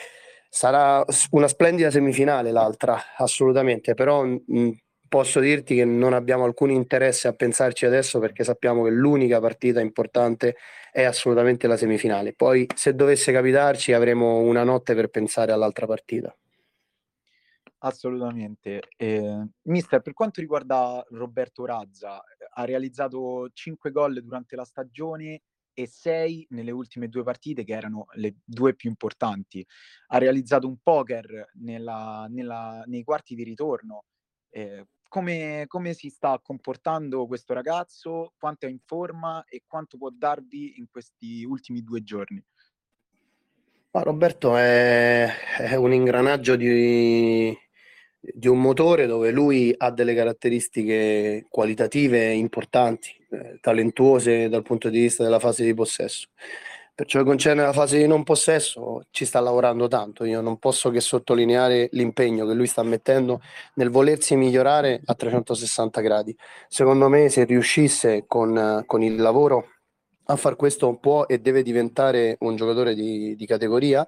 sarà 0.49 1.03
una 1.31 1.47
splendida 1.47 1.89
semifinale 1.89 2.51
l'altra, 2.51 2.99
assolutamente, 3.17 3.93
però 3.93 4.23
mh, 4.23 4.71
posso 5.07 5.39
dirti 5.39 5.75
che 5.75 5.85
non 5.85 6.13
abbiamo 6.13 6.43
alcun 6.43 6.71
interesse 6.71 7.27
a 7.27 7.33
pensarci 7.33 7.85
adesso 7.85 8.19
perché 8.19 8.43
sappiamo 8.43 8.83
che 8.83 8.89
l'unica 8.89 9.39
partita 9.39 9.79
importante 9.79 10.55
è 10.91 11.03
assolutamente 11.03 11.67
la 11.67 11.77
semifinale. 11.77 12.33
Poi 12.33 12.67
se 12.75 12.95
dovesse 12.95 13.31
capitarci 13.31 13.93
avremo 13.93 14.39
una 14.39 14.63
notte 14.63 14.95
per 14.95 15.09
pensare 15.09 15.51
all'altra 15.51 15.85
partita. 15.85 16.35
Assolutamente. 17.85 18.81
Eh, 18.95 19.45
mister, 19.63 20.01
per 20.01 20.13
quanto 20.13 20.39
riguarda 20.39 21.05
Roberto 21.09 21.65
Razza, 21.65 22.23
ha 22.53 22.65
realizzato 22.65 23.49
5 23.51 23.91
gol 23.91 24.23
durante 24.23 24.55
la 24.55 24.63
stagione 24.63 25.41
e 25.73 25.87
6 25.87 26.47
nelle 26.51 26.71
ultime 26.71 27.09
due 27.09 27.23
partite 27.23 27.65
che 27.65 27.73
erano 27.73 28.05
le 28.13 28.35
due 28.45 28.73
più 28.73 28.89
importanti. 28.89 29.65
Ha 30.07 30.17
realizzato 30.17 30.65
un 30.65 30.77
poker 30.81 31.49
nella, 31.55 32.25
nella, 32.29 32.83
nei 32.85 33.03
quarti 33.03 33.35
di 33.35 33.43
ritorno. 33.43 34.05
Eh, 34.49 34.87
come, 35.09 35.65
come, 35.67 35.93
si 35.93 36.09
sta 36.09 36.39
comportando 36.41 37.27
questo 37.27 37.53
ragazzo? 37.53 38.33
Quanto 38.39 38.65
è 38.65 38.69
in 38.69 38.79
forma 38.85 39.43
e 39.43 39.63
quanto 39.67 39.97
può 39.97 40.09
darvi 40.09 40.79
in 40.79 40.87
questi 40.89 41.43
ultimi 41.43 41.83
due 41.83 42.01
giorni? 42.01 42.41
Ma 43.91 44.01
Roberto 44.01 44.55
è, 44.55 45.27
è 45.57 45.75
un 45.75 45.93
ingranaggio 45.93 46.55
di, 46.55 47.55
di 48.31 48.47
un 48.47 48.61
motore 48.61 49.05
dove 49.05 49.31
lui 49.31 49.73
ha 49.75 49.91
delle 49.91 50.15
caratteristiche 50.15 51.45
qualitative 51.49 52.31
importanti, 52.31 53.13
eh, 53.31 53.57
talentuose 53.59 54.47
dal 54.47 54.63
punto 54.63 54.89
di 54.89 55.01
vista 55.01 55.23
della 55.23 55.39
fase 55.39 55.65
di 55.65 55.73
possesso. 55.73 56.27
Per 56.95 57.07
ciò 57.07 57.19
che 57.19 57.25
concerne 57.25 57.63
la 57.63 57.73
fase 57.73 57.97
di 57.97 58.05
non 58.05 58.23
possesso, 58.23 59.07
ci 59.09 59.25
sta 59.25 59.39
lavorando 59.39 59.87
tanto. 59.87 60.25
Io 60.25 60.41
non 60.41 60.57
posso 60.59 60.91
che 60.91 61.01
sottolineare 61.01 61.89
l'impegno 61.93 62.45
che 62.45 62.53
lui 62.53 62.67
sta 62.67 62.83
mettendo 62.83 63.41
nel 63.75 63.89
volersi 63.89 64.35
migliorare 64.35 65.01
a 65.03 65.15
360 65.15 66.01
gradi. 66.01 66.37
Secondo 66.67 67.09
me, 67.09 67.29
se 67.29 67.45
riuscisse 67.45 68.25
con, 68.27 68.83
con 68.85 69.01
il 69.01 69.15
lavoro 69.15 69.69
a 70.25 70.35
far 70.35 70.55
questo, 70.55 70.95
può 70.97 71.25
e 71.25 71.39
deve 71.39 71.63
diventare 71.63 72.37
un 72.41 72.55
giocatore 72.55 72.93
di, 72.93 73.35
di 73.35 73.45
categoria 73.47 74.07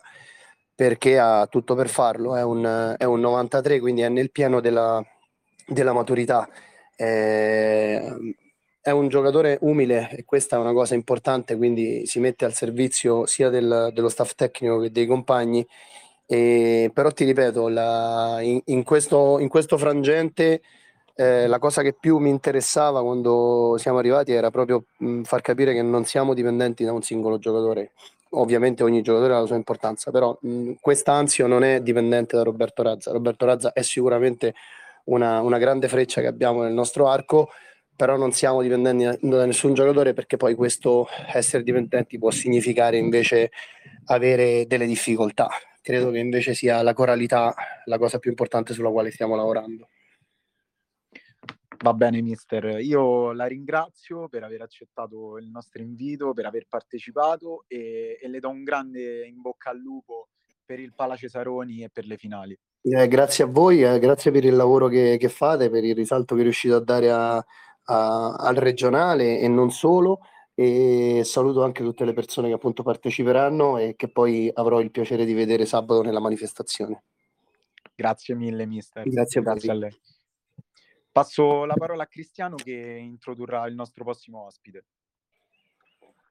perché 0.76 1.18
ha 1.18 1.48
tutto 1.48 1.74
per 1.74 1.88
farlo, 1.88 2.36
è 2.36 2.44
un, 2.44 2.96
è 2.98 3.06
un 3.06 3.20
93, 3.22 3.80
quindi 3.80 4.02
è 4.02 4.10
nel 4.10 4.30
pieno 4.32 4.60
della, 4.60 5.04
della 5.68 5.94
maturità. 5.94 6.48
È, 6.96 8.04
è, 8.82 8.92
un 8.92 9.08
giocatore 9.08 9.58
umile 9.62 10.10
e 10.12 10.26
questa 10.26 10.58
è 10.58 10.60
una 10.60 10.74
cosa 10.74 10.94
importante, 10.94 11.56
quindi 11.56 12.06
si 12.06 12.20
mette 12.20 12.46
al 12.46 12.54
servizio 12.54 13.26
sia 13.26 13.50
del, 13.50 13.92
dello 13.94 14.10
staff 14.10 14.34
tecnico 14.36 14.80
che 14.80 14.92
dei 14.92 15.06
compagni. 15.06 15.66
E, 16.28 16.92
però 16.94 17.12
ti 17.12 17.24
ripeto, 17.24 17.68
la, 17.70 18.40
in, 18.42 18.60
in, 18.66 18.84
questo, 18.84 19.40
in, 19.40 19.48
questo, 19.48 19.78
frangente 19.78 20.62
eh, 21.16 21.48
la 21.48 21.60
cosa 21.60 21.82
che 21.84 21.94
più 21.94 22.18
mi 22.18 22.30
interessava 22.30 23.02
quando 23.02 23.76
siamo 23.78 24.00
arrivati 24.00 24.34
era 24.34 24.52
proprio 24.52 24.86
mh, 24.98 25.22
far 25.22 25.42
capire 25.42 25.74
che 25.74 25.82
non 25.82 26.04
siamo 26.06 26.34
dipendenti 26.34 26.84
da 26.84 26.92
un 26.94 27.02
singolo 27.04 27.38
giocatore 27.38 27.92
ovviamente 28.32 28.84
ogni 28.84 29.02
giocatore 29.02 29.34
ha 29.34 29.40
la 29.40 29.46
sua 29.46 29.56
importanza, 29.56 30.12
però 30.12 30.38
quest'ansia 30.80 31.48
non 31.48 31.64
è 31.64 31.82
dipendente 31.82 32.36
da 32.36 32.44
Roberto 32.44 32.84
Razza. 32.84 33.12
Roberto 33.12 33.46
Razza 33.46 33.74
è 33.74 33.82
sicuramente 33.82 34.54
una, 35.06 35.42
una, 35.42 35.58
grande 35.58 35.88
freccia 35.88 36.22
che 36.22 36.28
abbiamo 36.28 36.64
nel 36.64 36.74
nostro 36.74 37.08
arco, 37.08 37.50
però 37.96 38.18
non 38.18 38.32
siamo 38.32 38.62
dipendenti 38.62 39.28
da 39.28 39.46
nessun 39.46 39.74
giocatore 39.74 40.14
perché 40.14 40.38
poi 40.38 40.56
questo 40.56 41.08
essere 41.34 41.64
dipendenti 41.64 42.18
può 42.18 42.32
significare 42.32 42.98
invece 42.98 43.52
avere 44.06 44.66
delle 44.68 44.86
difficoltà. 44.86 45.50
Credo 45.82 46.10
che 46.12 46.18
invece 46.18 46.56
sia 46.56 46.82
la 46.82 46.94
coralità 46.94 47.54
la 47.86 47.98
cosa 47.98 48.18
più 48.18 48.32
importante 48.32 48.74
sulla 48.74 48.90
quale 48.90 49.12
stiamo 49.12 49.36
lavorando. 49.36 49.88
Va 51.78 51.94
bene, 51.94 52.22
mister. 52.22 52.80
Io 52.82 53.32
la 53.32 53.46
ringrazio 53.46 54.28
per 54.28 54.44
aver 54.44 54.62
accettato 54.62 55.38
il 55.38 55.48
nostro 55.48 55.82
invito, 55.82 56.34
per 56.34 56.46
aver 56.46 56.66
partecipato 56.68 57.66
e, 57.68 58.18
e 58.22 58.28
le 58.28 58.40
do 58.40 58.50
un 58.50 58.64
grande 58.64 59.26
in 59.28 59.42
bocca 59.42 59.72
al 59.72 59.78
lupo 59.78 60.30
per 60.66 60.80
il 60.80 60.94
Pala 60.94 61.16
Cesaroni 61.16 61.84
e 61.84 61.90
per 61.90 62.06
le 62.06 62.18
finali. 62.18 62.58
Eh, 62.82 63.08
grazie 63.08 63.44
a 63.44 63.48
voi, 63.48 63.84
eh, 63.84 64.00
grazie 64.00 64.32
per 64.32 64.46
il 64.46 64.56
lavoro 64.56 64.88
che, 64.88 65.18
che, 65.20 65.30
fate, 65.30 65.70
per 65.70 65.84
il 65.84 65.96
risalto 65.96 66.36
che 66.36 66.44
riuscite 66.44 66.76
a 66.76 66.80
dare 66.80 67.12
a, 67.12 67.36
a, 67.36 68.34
al 68.34 68.56
regionale 68.56 69.40
e 69.40 69.48
non 69.48 69.72
solo. 69.72 70.20
E 70.58 71.22
saluto 71.26 71.64
anche 71.64 71.84
tutte 71.84 72.06
le 72.06 72.14
persone 72.14 72.48
che 72.48 72.54
appunto 72.54 72.82
parteciperanno 72.82 73.78
e 73.78 73.96
che 73.98 74.08
poi 74.08 74.50
avrò 74.54 74.80
il 74.80 74.90
piacere 74.90 75.26
di 75.26 75.34
vedere 75.34 75.66
sabato 75.66 76.02
nella 76.02 76.22
manifestazione. 76.22 77.04
Grazie 77.94 78.36
mille, 78.36 78.66
mister. 78.66 79.04
Grazie, 79.08 79.42
grazie 79.42 79.72
a 79.72 79.74
lei. 79.74 80.00
Passo 81.16 81.64
la 81.64 81.76
parola 81.76 82.04
a 82.04 82.08
Cristiano 82.08 82.58
che 82.58 82.74
introdurrà 82.74 83.66
il 83.68 83.74
nostro 83.74 84.04
prossimo 84.04 84.48
ospite. 84.48 84.88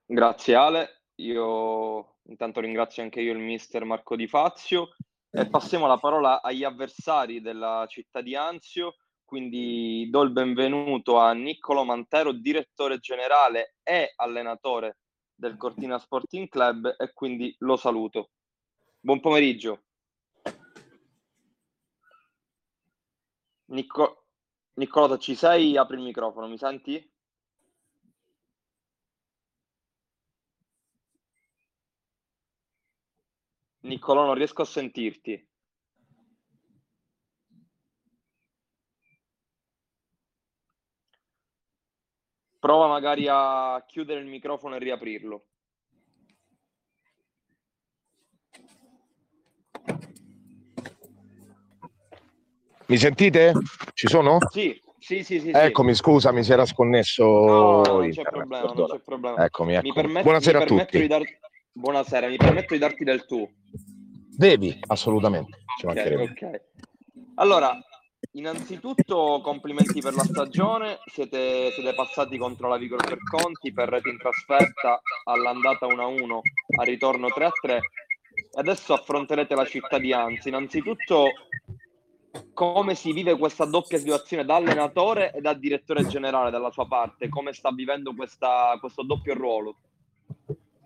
Grazie 0.04 0.54
Ale, 0.54 1.04
io 1.14 2.16
intanto 2.24 2.60
ringrazio 2.60 3.02
anche 3.02 3.22
io 3.22 3.32
il 3.32 3.38
mister 3.38 3.82
Marco 3.84 4.14
Di 4.14 4.26
Fazio 4.26 4.90
e 5.30 5.46
passiamo 5.48 5.86
la 5.86 5.96
parola 5.96 6.42
agli 6.42 6.64
avversari 6.64 7.40
della 7.40 7.86
città 7.88 8.20
di 8.20 8.36
Anzio, 8.36 8.96
quindi 9.24 10.06
do 10.10 10.20
il 10.20 10.32
benvenuto 10.32 11.16
a 11.16 11.32
Niccolo 11.32 11.82
Mantero, 11.84 12.32
direttore 12.32 12.98
generale 12.98 13.76
e 13.82 14.12
allenatore 14.16 14.98
del 15.34 15.56
Cortina 15.56 15.98
Sporting 15.98 16.46
Club 16.46 16.94
e 16.98 17.10
quindi 17.14 17.56
lo 17.60 17.78
saluto. 17.78 18.32
Buon 19.00 19.20
pomeriggio. 19.20 19.84
Niccolo 23.68 24.23
Niccolò, 24.76 25.16
ci 25.18 25.34
sei? 25.34 25.76
Apri 25.76 25.96
il 25.96 26.02
microfono, 26.02 26.46
mi 26.48 26.58
senti? 26.58 27.12
Niccolò, 33.82 34.24
non 34.24 34.34
riesco 34.34 34.62
a 34.62 34.64
sentirti. 34.64 35.48
Prova 42.58 42.88
magari 42.88 43.26
a 43.28 43.84
chiudere 43.86 44.20
il 44.20 44.26
microfono 44.26 44.74
e 44.74 44.78
riaprirlo. 44.78 45.44
Mi 52.86 52.98
sentite? 52.98 53.52
Ci 53.94 54.08
sono? 54.08 54.38
Sì, 54.50 54.78
sì, 54.98 55.24
sì. 55.24 55.40
sì 55.40 55.50
Eccomi, 55.50 55.94
sì. 55.94 56.00
scusa, 56.00 56.32
mi 56.32 56.44
si 56.44 56.52
era 56.52 56.66
sconnesso. 56.66 57.24
No, 57.24 57.82
non 57.82 58.10
c'è 58.10 58.22
problema, 58.22 58.72
non 58.72 58.86
c'è 58.86 59.00
problema. 59.02 59.44
Eccomi, 59.44 59.74
ecco. 59.74 59.92
permetto, 59.92 60.22
Buonasera 60.22 60.58
a 60.58 60.64
tutti. 60.64 61.06
Dar... 61.06 61.22
Buonasera, 61.72 62.28
mi 62.28 62.36
permetto 62.36 62.74
di 62.74 62.80
darti 62.80 63.04
del 63.04 63.24
tu. 63.24 63.48
Devi, 64.36 64.78
assolutamente. 64.88 65.64
Ci 65.78 65.86
okay, 65.86 66.14
okay. 66.14 66.60
Allora, 67.36 67.74
innanzitutto 68.32 69.40
complimenti 69.42 70.00
per 70.00 70.14
la 70.14 70.24
stagione, 70.24 70.98
siete, 71.06 71.70
siete 71.70 71.94
passati 71.94 72.36
contro 72.36 72.68
la 72.68 72.76
Vigor 72.76 73.02
per 73.02 73.18
Conti 73.22 73.72
per 73.72 73.88
rete 73.88 74.10
in 74.10 74.18
trasferta 74.18 75.00
all'andata 75.24 75.86
1-1, 75.86 76.38
a 76.80 76.82
ritorno 76.84 77.28
3-3. 77.28 77.78
Adesso 78.56 78.92
affronterete 78.92 79.54
la 79.54 79.64
città 79.64 79.98
di 79.98 80.12
Anzi. 80.12 80.48
Innanzitutto 80.48 81.30
come 82.54 82.94
si 82.94 83.12
vive 83.12 83.37
questa 83.37 83.66
doppia 83.66 83.99
situazione 83.99 84.44
da 84.44 84.56
allenatore 84.56 85.32
e 85.32 85.40
da 85.40 85.52
direttore 85.52 86.06
generale 86.06 86.50
dalla 86.50 86.70
sua 86.70 86.87
parte? 86.87 87.28
Come 87.28 87.52
sta 87.52 87.70
vivendo 87.70 88.14
questa, 88.14 88.76
questo 88.80 89.02
doppio 89.02 89.34
ruolo? 89.34 89.76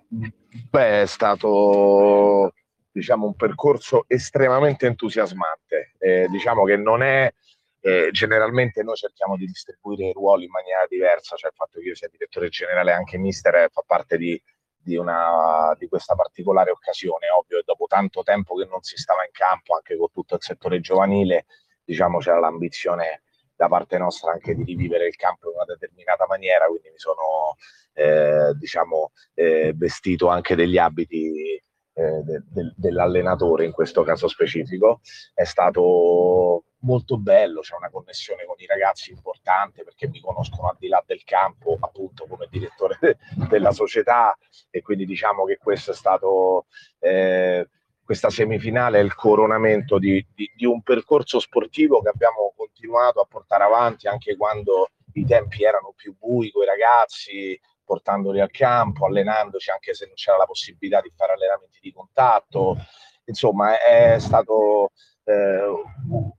Beh, 0.08 1.02
è 1.02 1.06
stato 1.06 2.52
diciamo, 2.90 3.26
un 3.26 3.34
percorso 3.34 4.04
estremamente 4.08 4.86
entusiasmante. 4.86 5.94
Eh, 5.98 6.26
diciamo 6.28 6.64
che 6.64 6.76
non 6.76 7.02
è 7.02 7.32
eh, 7.80 8.08
generalmente 8.10 8.82
noi 8.82 8.96
cerchiamo 8.96 9.36
di 9.36 9.46
distribuire 9.46 10.08
i 10.08 10.12
ruoli 10.12 10.44
in 10.44 10.50
maniera 10.50 10.84
diversa, 10.88 11.36
cioè 11.36 11.50
il 11.50 11.56
fatto 11.56 11.78
che 11.78 11.86
io 11.86 11.94
sia 11.94 12.08
direttore 12.10 12.48
generale 12.48 12.92
anche 12.92 13.18
mister 13.18 13.54
eh, 13.54 13.68
fa 13.70 13.84
parte 13.86 14.16
di, 14.16 14.40
di, 14.88 14.96
una, 14.96 15.74
di 15.78 15.86
questa 15.86 16.14
particolare 16.14 16.70
occasione. 16.70 17.28
Ovvio, 17.28 17.62
dopo 17.64 17.86
tanto 17.86 18.22
tempo 18.22 18.54
che 18.54 18.64
non 18.64 18.80
si 18.82 18.96
stava 18.96 19.24
in 19.24 19.30
campo, 19.32 19.74
anche 19.74 19.96
con 19.96 20.10
tutto 20.10 20.36
il 20.36 20.42
settore 20.42 20.80
giovanile, 20.80 21.44
diciamo 21.84 22.18
c'era 22.18 22.38
l'ambizione 22.38 23.22
da 23.54 23.68
parte 23.68 23.98
nostra 23.98 24.32
anche 24.32 24.54
di 24.54 24.62
rivivere 24.64 25.06
il 25.08 25.16
campo 25.16 25.48
in 25.48 25.56
una 25.56 25.64
determinata 25.64 26.26
maniera, 26.26 26.66
quindi 26.66 26.90
mi 26.90 26.98
sono 26.98 27.56
eh, 27.92 28.54
diciamo, 28.56 29.12
eh, 29.34 29.72
vestito 29.74 30.28
anche 30.28 30.54
degli 30.54 30.78
abiti 30.78 31.62
eh, 31.98 32.22
de, 32.22 32.42
de, 32.48 32.72
dell'allenatore 32.76 33.64
in 33.64 33.72
questo 33.72 34.04
caso 34.04 34.28
specifico. 34.28 35.00
È 35.34 35.42
stato 35.42 36.62
molto 36.80 37.18
bello, 37.18 37.60
c'è 37.60 37.74
una 37.74 37.90
connessione 37.90 38.44
con 38.44 38.54
i 38.58 38.66
ragazzi 38.66 39.10
importante 39.10 39.82
perché 39.82 40.06
mi 40.06 40.20
conoscono 40.20 40.68
al 40.68 40.76
di 40.78 40.86
là 40.86 41.02
del 41.04 41.24
campo, 41.24 41.76
appunto 41.80 42.26
come 42.28 42.46
direttore 42.48 42.98
de, 43.00 43.16
della 43.48 43.72
società 43.72 44.36
e 44.70 44.80
quindi 44.80 45.06
diciamo 45.06 45.44
che 45.44 45.58
questo 45.58 45.90
è 45.90 45.94
stato 45.94 46.66
eh, 47.00 47.68
questa 48.04 48.30
semifinale 48.30 49.00
è 49.00 49.02
il 49.02 49.14
coronamento 49.14 49.98
di, 49.98 50.24
di, 50.34 50.50
di, 50.56 50.64
un 50.64 50.80
percorso 50.82 51.40
sportivo 51.40 52.00
che 52.00 52.08
abbiamo 52.08 52.54
continuato 52.56 53.20
a 53.20 53.26
portare 53.28 53.64
avanti 53.64 54.08
anche 54.08 54.36
quando 54.36 54.90
i 55.14 55.26
tempi 55.26 55.64
erano 55.64 55.92
più 55.94 56.16
bui 56.16 56.50
con 56.50 56.62
i 56.62 56.66
ragazzi, 56.66 57.60
portandoli 57.88 58.40
al 58.40 58.50
campo, 58.50 59.06
allenandoci 59.06 59.70
anche 59.70 59.94
se 59.94 60.04
non 60.04 60.14
c'era 60.14 60.36
la 60.36 60.44
possibilità 60.44 61.00
di 61.00 61.10
fare 61.16 61.32
allenamenti 61.32 61.78
di 61.80 61.90
contatto. 61.90 62.76
Insomma, 63.24 63.80
è 63.80 64.18
stato 64.18 64.90
eh, 65.24 65.84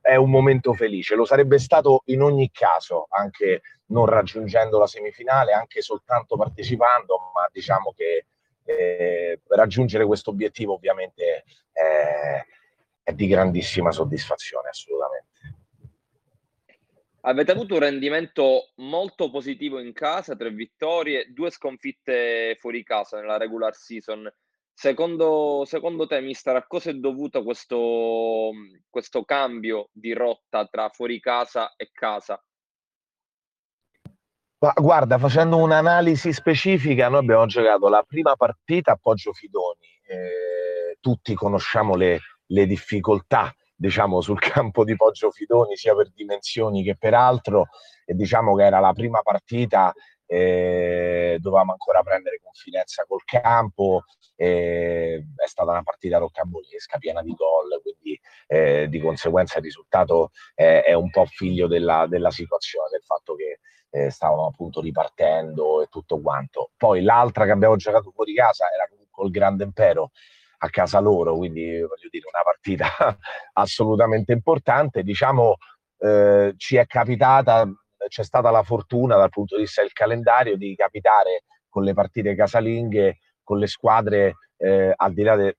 è 0.02 0.16
un 0.16 0.30
momento 0.30 0.74
felice. 0.74 1.16
Lo 1.16 1.26
sarebbe 1.26 1.58
stato 1.60 2.04
in 2.06 2.22
ogni 2.22 2.52
caso, 2.52 3.08
anche 3.10 3.62
non 3.88 4.06
raggiungendo 4.06 4.78
la 4.78 4.88
semifinale, 4.88 5.52
anche 5.54 5.82
soltanto 5.82 6.36
partecipando, 6.36 7.32
ma 7.34 7.48
diciamo 7.52 7.94
che 7.96 8.26
eh, 8.64 9.42
raggiungere 9.48 10.06
questo 10.06 10.30
obiettivo 10.30 10.74
ovviamente 10.74 11.44
è, 11.72 12.46
è 13.04 13.14
di 13.14 13.28
grandissima 13.28 13.92
soddisfazione, 13.92 14.70
assolutamente. 14.70 15.28
Avete 17.22 17.52
avuto 17.52 17.74
un 17.74 17.82
rendimento 17.82 18.72
molto 18.76 19.30
positivo 19.30 19.80
in 19.80 19.92
casa, 19.92 20.36
tre 20.36 20.52
vittorie, 20.52 21.32
due 21.34 21.50
sconfitte 21.50 22.56
fuori 22.60 22.84
casa 22.84 23.20
nella 23.20 23.38
regular 23.38 23.76
season. 23.76 24.32
Secondo, 24.74 25.66
secondo 25.66 26.08
te, 26.08 26.22
mister, 26.22 26.56
a 26.56 26.66
cosa 26.66 26.92
è 26.92 26.94
dovuto 26.94 27.44
questo, 27.44 28.52
questo 28.90 29.24
cambio 29.26 29.90
di 29.92 30.14
rotta 30.14 30.66
tra 30.68 30.88
fuori 30.88 31.20
casa 31.20 31.74
e 31.76 31.90
casa? 31.92 32.42
Ma 34.60 34.72
guarda, 34.76 35.18
facendo 35.18 35.58
un'analisi 35.58 36.32
specifica, 36.32 37.10
noi 37.10 37.20
abbiamo 37.20 37.46
giocato 37.46 37.90
la 37.90 38.04
prima 38.04 38.36
partita 38.38 38.94
a 38.94 39.00
Poggio 39.02 39.34
Fidoni. 39.34 39.88
Eh, 40.08 40.98
tutti 41.02 41.34
conosciamo 41.34 41.96
le, 41.96 42.20
le 42.46 42.66
difficoltà 42.66 43.54
diciamo, 43.80 44.20
sul 44.20 44.40
campo 44.40 44.84
di 44.84 44.96
Poggio 44.96 45.32
Fidoni, 45.32 45.78
sia 45.78 45.96
per 45.96 46.12
dimensioni 46.12 46.84
che 46.84 46.98
per 46.98 47.14
altro. 47.14 47.68
E 48.06 48.14
diciamo 48.14 48.56
che 48.56 48.64
era 48.66 48.80
la 48.80 48.92
prima 48.92 49.22
partita 49.22 49.94
eh, 50.26 51.38
dovevamo 51.40 51.72
ancora 51.72 52.04
prendere 52.04 52.40
confidenza 52.44 53.06
col 53.08 53.24
campo, 53.24 54.04
eh, 54.36 55.26
è 55.36 55.48
stata 55.48 55.72
una 55.72 55.82
partita 55.82 56.18
rocambolesca, 56.18 56.98
piena 56.98 57.22
di 57.24 57.34
gol, 57.34 57.82
quindi 57.82 58.20
eh, 58.48 58.88
di 58.90 59.00
conseguenza 59.00 59.58
il 59.58 59.64
risultato 59.64 60.32
è 60.54 60.94
un 60.94 61.10
po' 61.10 61.26
figlio 61.26 61.68
della, 61.68 62.06
della 62.08 62.32
situazione, 62.32 62.90
del 62.92 63.02
fatto 63.02 63.36
che 63.36 63.60
eh, 63.92 64.10
stavamo 64.12 64.48
appunto 64.48 64.82
ripartendo 64.82 65.82
e 65.82 65.88
tutto 65.90 66.20
quanto. 66.22 66.72
Poi 66.78 67.02
l'altra 67.02 67.46
che 67.46 67.52
abbiamo 67.52 67.76
giocato 67.76 68.12
fuori 68.12 68.34
casa 68.36 68.66
era 68.72 68.88
il 68.92 69.32
Grande 69.32 69.64
Impero 69.64 70.12
a 70.62 70.70
casa 70.70 71.00
loro, 71.00 71.36
quindi 71.36 71.80
voglio 71.80 72.10
dire 72.10 72.26
una 72.32 72.44
partita 72.44 72.88
assolutamente 73.54 74.32
importante. 74.34 75.04
Diciamo 75.04 75.56
eh, 76.00 76.54
ci 76.58 76.78
è 76.78 76.86
capitata 76.86 77.68
c'è 78.08 78.24
stata 78.24 78.50
la 78.50 78.64
fortuna 78.64 79.18
dal 79.18 79.30
punto 79.30 79.56
di 79.56 79.64
vista 79.64 79.82
del 79.82 79.92
calendario 79.92 80.56
di 80.56 80.76
capitare 80.76 81.44
con 81.68 81.84
le 81.84 81.94
partite 81.94 82.36
casalinghe, 82.36 83.20
con 83.44 83.60
le 83.60 83.68
squadre 83.68 84.36
eh, 84.58 84.94
al 84.96 85.14
di 85.14 85.24
là 85.24 85.36
de, 85.36 85.58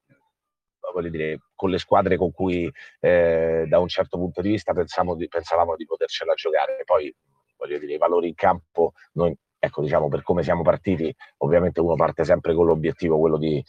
voglio 0.93 1.11
dire, 1.11 1.39
con 1.55 1.71
le 1.71 1.79
squadre 1.79 2.17
con 2.17 2.33
cui 2.33 2.71
eh, 3.01 3.65
da 3.69 3.79
un 3.79 3.89
certo 3.89 4.19
punto 4.19 4.41
di 4.41 4.51
vista 4.51 4.73
di, 4.73 5.29
pensavamo 5.29 5.77
di 5.77 5.87
potercela 5.87 6.35
giocare. 6.35 6.83
Poi 6.85 7.15
voglio 7.57 7.79
dire, 7.79 7.95
i 7.95 7.99
valori 7.99 8.29
in 8.29 8.35
campo, 8.35 8.93
noi, 9.13 9.37
ecco, 9.59 9.83
diciamo, 9.83 10.09
per 10.09 10.23
come 10.23 10.43
siamo 10.43 10.63
partiti, 10.63 11.15
ovviamente 11.39 11.81
uno 11.81 11.95
parte 11.95 12.25
sempre 12.25 12.55
con 12.55 12.67
l'obiettivo, 12.67 13.19
quello 13.19 13.39
di, 13.39 13.63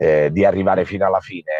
eh, 0.00 0.30
di 0.32 0.46
arrivare 0.46 0.86
fino 0.86 1.06
alla 1.06 1.20
fine. 1.20 1.52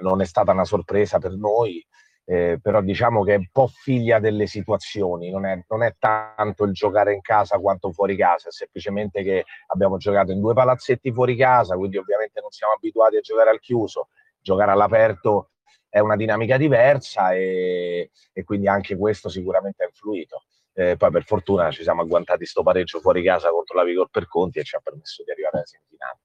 Non 0.00 0.20
è 0.20 0.24
stata 0.24 0.50
una 0.50 0.64
sorpresa 0.64 1.18
per 1.18 1.36
noi, 1.36 1.86
eh, 2.24 2.58
però 2.60 2.80
diciamo 2.82 3.22
che 3.22 3.34
è 3.34 3.36
un 3.36 3.48
po' 3.52 3.68
figlia 3.68 4.18
delle 4.18 4.46
situazioni, 4.48 5.30
non 5.30 5.46
è, 5.46 5.64
non 5.68 5.84
è, 5.84 5.94
tanto 5.98 6.64
il 6.64 6.72
giocare 6.72 7.14
in 7.14 7.20
casa 7.20 7.58
quanto 7.58 7.92
fuori 7.92 8.16
casa, 8.16 8.48
è 8.48 8.52
semplicemente 8.52 9.22
che 9.22 9.44
abbiamo 9.68 9.96
giocato 9.98 10.32
in 10.32 10.40
due 10.40 10.52
palazzetti 10.52 11.12
fuori 11.12 11.36
casa, 11.36 11.76
quindi 11.76 11.96
ovviamente 11.96 12.40
non 12.40 12.50
siamo 12.50 12.72
abituati 12.74 13.16
a 13.16 13.20
giocare 13.20 13.50
al 13.50 13.60
chiuso, 13.60 14.08
giocare 14.40 14.72
all'aperto 14.72 15.50
è 15.88 16.00
una 16.00 16.16
dinamica 16.16 16.56
diversa 16.56 17.32
e, 17.32 18.10
e 18.32 18.44
quindi 18.44 18.66
anche 18.66 18.96
questo 18.96 19.28
sicuramente 19.28 19.84
ha 19.84 19.86
influito. 19.86 20.42
Eh, 20.74 20.96
poi 20.96 21.10
per 21.10 21.24
fortuna 21.24 21.70
ci 21.70 21.82
siamo 21.84 22.02
agguantati 22.02 22.44
sto 22.44 22.62
pareggio 22.62 23.00
fuori 23.00 23.22
casa 23.22 23.48
contro 23.48 23.78
la 23.78 23.84
Vigor 23.84 24.08
per 24.10 24.26
Conti 24.26 24.58
e 24.58 24.64
ci 24.64 24.76
ha 24.76 24.80
permesso 24.82 25.22
di 25.24 25.30
arrivare 25.30 25.58
alla 25.58 25.66
semifinale. 25.66 26.18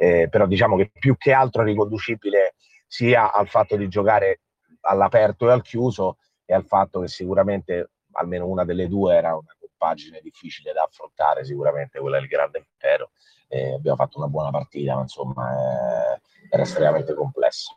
Eh, 0.00 0.28
però 0.30 0.46
diciamo 0.46 0.76
che 0.76 0.92
più 0.96 1.16
che 1.16 1.32
altro 1.32 1.62
è 1.62 1.64
riconducibile 1.64 2.54
sia 2.86 3.32
al 3.32 3.48
fatto 3.48 3.76
di 3.76 3.88
giocare 3.88 4.42
all'aperto 4.82 5.48
e 5.48 5.52
al 5.52 5.62
chiuso 5.62 6.18
e 6.44 6.54
al 6.54 6.64
fatto 6.64 7.00
che 7.00 7.08
sicuramente 7.08 7.90
almeno 8.12 8.46
una 8.46 8.64
delle 8.64 8.86
due 8.86 9.16
era 9.16 9.34
una 9.34 9.56
compagine 9.58 10.20
difficile 10.22 10.72
da 10.72 10.84
affrontare, 10.84 11.44
sicuramente 11.44 11.98
quella 11.98 12.18
del 12.18 12.28
Grande 12.28 12.58
Impero. 12.58 13.10
Eh, 13.48 13.74
abbiamo 13.74 13.96
fatto 13.96 14.18
una 14.18 14.28
buona 14.28 14.50
partita, 14.50 14.94
ma 14.94 15.02
insomma 15.02 16.14
eh, 16.14 16.20
era 16.50 16.62
estremamente 16.62 17.14
complessa. 17.14 17.76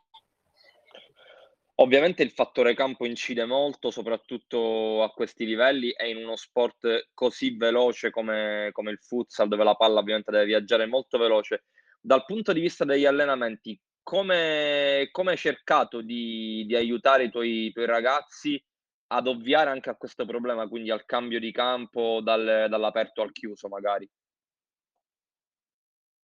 Ovviamente 1.76 2.22
il 2.22 2.30
fattore 2.30 2.76
campo 2.76 3.06
incide 3.08 3.46
molto, 3.46 3.90
soprattutto 3.90 5.02
a 5.02 5.10
questi 5.12 5.46
livelli 5.46 5.90
e 5.92 6.10
in 6.10 6.18
uno 6.18 6.36
sport 6.36 7.10
così 7.14 7.58
veloce 7.58 8.12
come, 8.12 8.70
come 8.72 8.92
il 8.92 9.00
futsal, 9.00 9.48
dove 9.48 9.64
la 9.64 9.74
palla 9.74 10.00
ovviamente 10.00 10.30
deve 10.30 10.46
viaggiare 10.46 10.86
molto 10.86 11.18
veloce. 11.18 11.64
Dal 12.04 12.26
punto 12.26 12.52
di 12.52 12.60
vista 12.60 12.84
degli 12.84 13.06
allenamenti, 13.06 13.80
come, 14.02 15.10
come 15.12 15.32
hai 15.32 15.38
cercato 15.38 16.02
di, 16.02 16.66
di 16.66 16.76
aiutare 16.76 17.26
i 17.26 17.30
tuoi, 17.30 17.66
i 17.66 17.72
tuoi, 17.72 17.86
ragazzi 17.86 18.62
ad 19.08 19.28
ovviare 19.28 19.70
anche 19.70 19.90
a 19.90 19.96
questo 19.96 20.26
problema, 20.26 20.68
quindi 20.68 20.90
al 20.90 21.06
cambio 21.06 21.40
di 21.40 21.52
campo 21.52 22.20
dal, 22.22 22.68
dall'aperto 22.70 23.22
al 23.22 23.32
chiuso 23.32 23.68
magari? 23.68 24.10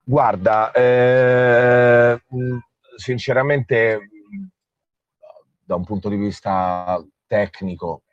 Guarda, 0.03 0.71
eh, 0.73 2.23
sinceramente 2.97 4.09
da 5.65 5.75
un 5.75 5.85
punto 5.85 6.09
di 6.09 6.17
vista 6.17 7.05
tecnico 7.27 8.05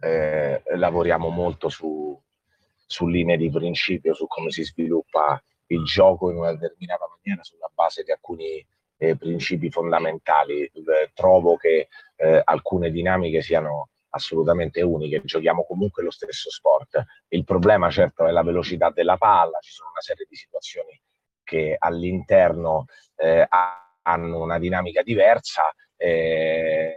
eh, 0.00 0.62
lavoriamo 0.74 1.28
molto 1.28 1.68
su, 1.68 2.20
su 2.74 3.06
linee 3.06 3.36
di 3.36 3.50
principio, 3.50 4.14
su 4.14 4.26
come 4.26 4.50
si 4.50 4.64
sviluppa 4.64 5.40
il 5.70 5.84
gioco 5.84 6.30
in 6.30 6.36
una 6.36 6.52
determinata 6.52 7.06
maniera 7.08 7.42
sulla 7.42 7.70
base 7.72 8.02
di 8.02 8.12
alcuni 8.12 8.64
eh, 8.96 9.16
principi 9.16 9.70
fondamentali. 9.70 10.64
Eh, 10.64 11.10
trovo 11.14 11.56
che 11.56 11.88
eh, 12.16 12.42
alcune 12.44 12.90
dinamiche 12.90 13.40
siano 13.42 13.88
assolutamente 14.10 14.82
uniche, 14.82 15.22
giochiamo 15.24 15.64
comunque 15.64 16.02
lo 16.02 16.10
stesso 16.10 16.50
sport. 16.50 17.04
Il 17.28 17.44
problema 17.44 17.90
certo 17.90 18.26
è 18.26 18.30
la 18.30 18.42
velocità 18.42 18.90
della 18.90 19.16
palla, 19.16 19.58
ci 19.60 19.72
sono 19.72 19.90
una 19.90 20.00
serie 20.00 20.26
di 20.28 20.36
situazioni 20.36 21.00
che 21.44 21.76
all'interno 21.78 22.86
eh, 23.16 23.46
hanno 24.02 24.42
una 24.42 24.58
dinamica 24.58 25.02
diversa. 25.02 25.62
Eh, 25.96 26.96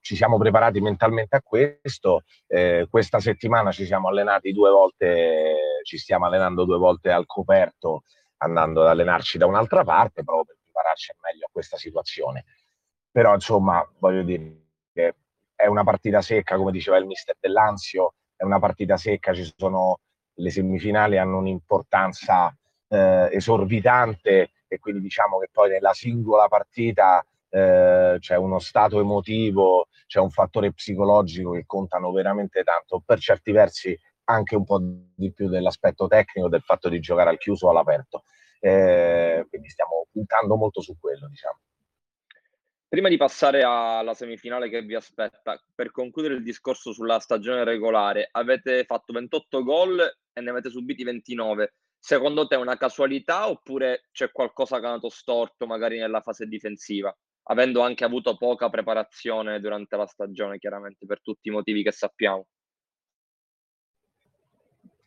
ci 0.00 0.16
siamo 0.16 0.38
preparati 0.38 0.80
mentalmente 0.80 1.36
a 1.36 1.42
questo. 1.42 2.22
Eh, 2.46 2.86
questa 2.90 3.20
settimana 3.20 3.72
ci 3.72 3.84
siamo 3.84 4.08
allenati 4.08 4.52
due 4.52 4.70
volte, 4.70 5.82
ci 5.84 5.98
stiamo 5.98 6.26
allenando 6.26 6.64
due 6.64 6.78
volte 6.78 7.10
al 7.10 7.26
coperto, 7.26 8.02
andando 8.38 8.82
ad 8.82 8.88
allenarci 8.88 9.38
da 9.38 9.46
un'altra 9.46 9.84
parte, 9.84 10.24
proprio 10.24 10.44
per 10.44 10.56
prepararci 10.62 11.12
meglio 11.22 11.46
a 11.46 11.50
questa 11.52 11.76
situazione. 11.76 12.44
Però, 13.10 13.34
insomma, 13.34 13.86
voglio 13.98 14.22
dire 14.22 14.62
che 14.92 15.14
è 15.54 15.66
una 15.66 15.84
partita 15.84 16.22
secca, 16.22 16.56
come 16.56 16.72
diceva 16.72 16.96
il 16.96 17.06
mister 17.06 17.36
Dell'Anzio, 17.38 18.14
è 18.36 18.44
una 18.44 18.58
partita 18.58 18.96
secca, 18.96 19.34
ci 19.34 19.52
sono 19.56 20.00
le 20.40 20.50
semifinali 20.50 21.18
hanno 21.18 21.38
un'importanza 21.38 22.54
eh, 22.88 23.28
esorbitante 23.32 24.50
e 24.66 24.78
quindi 24.78 25.00
diciamo 25.00 25.38
che 25.38 25.48
poi 25.52 25.70
nella 25.70 25.92
singola 25.92 26.48
partita 26.48 27.24
eh, 27.50 28.16
c'è 28.18 28.36
uno 28.36 28.58
stato 28.58 29.00
emotivo, 29.00 29.88
c'è 30.06 30.20
un 30.20 30.30
fattore 30.30 30.72
psicologico 30.72 31.52
che 31.52 31.64
contano 31.66 32.12
veramente 32.12 32.62
tanto, 32.62 33.02
per 33.04 33.18
certi 33.18 33.52
versi 33.52 33.98
anche 34.24 34.56
un 34.56 34.64
po' 34.64 34.80
di 34.80 35.32
più 35.32 35.48
dell'aspetto 35.48 36.06
tecnico 36.06 36.48
del 36.48 36.62
fatto 36.62 36.88
di 36.88 37.00
giocare 37.00 37.30
al 37.30 37.38
chiuso 37.38 37.66
o 37.66 37.70
all'aperto. 37.70 38.22
Eh, 38.60 39.44
quindi 39.48 39.68
stiamo 39.68 40.06
puntando 40.12 40.56
molto 40.56 40.80
su 40.80 40.96
quello, 40.98 41.26
diciamo. 41.28 41.58
Prima 42.88 43.08
di 43.08 43.16
passare 43.16 43.62
alla 43.62 44.14
semifinale 44.14 44.68
che 44.68 44.82
vi 44.82 44.94
aspetta, 44.94 45.60
per 45.74 45.92
concludere 45.92 46.34
il 46.34 46.42
discorso 46.42 46.92
sulla 46.92 47.20
stagione 47.20 47.62
regolare, 47.62 48.28
avete 48.30 48.84
fatto 48.84 49.12
28 49.12 49.62
gol 49.62 50.00
e 50.32 50.40
ne 50.40 50.50
avete 50.50 50.70
subiti 50.70 51.04
29 51.04 51.74
secondo 52.00 52.46
te 52.46 52.54
è 52.54 52.58
una 52.58 52.78
casualità 52.78 53.48
oppure 53.48 54.06
c'è 54.10 54.32
qualcosa 54.32 54.78
che 54.78 54.84
è 54.84 54.86
andato 54.86 55.10
storto 55.10 55.66
magari 55.66 55.98
nella 55.98 56.22
fase 56.22 56.46
difensiva, 56.46 57.14
avendo 57.44 57.82
anche 57.82 58.04
avuto 58.04 58.36
poca 58.36 58.68
preparazione 58.68 59.60
durante 59.60 59.96
la 59.96 60.06
stagione, 60.06 60.58
chiaramente 60.58 61.06
per 61.06 61.20
tutti 61.20 61.48
i 61.48 61.52
motivi 61.52 61.82
che 61.82 61.92
sappiamo? 61.92 62.46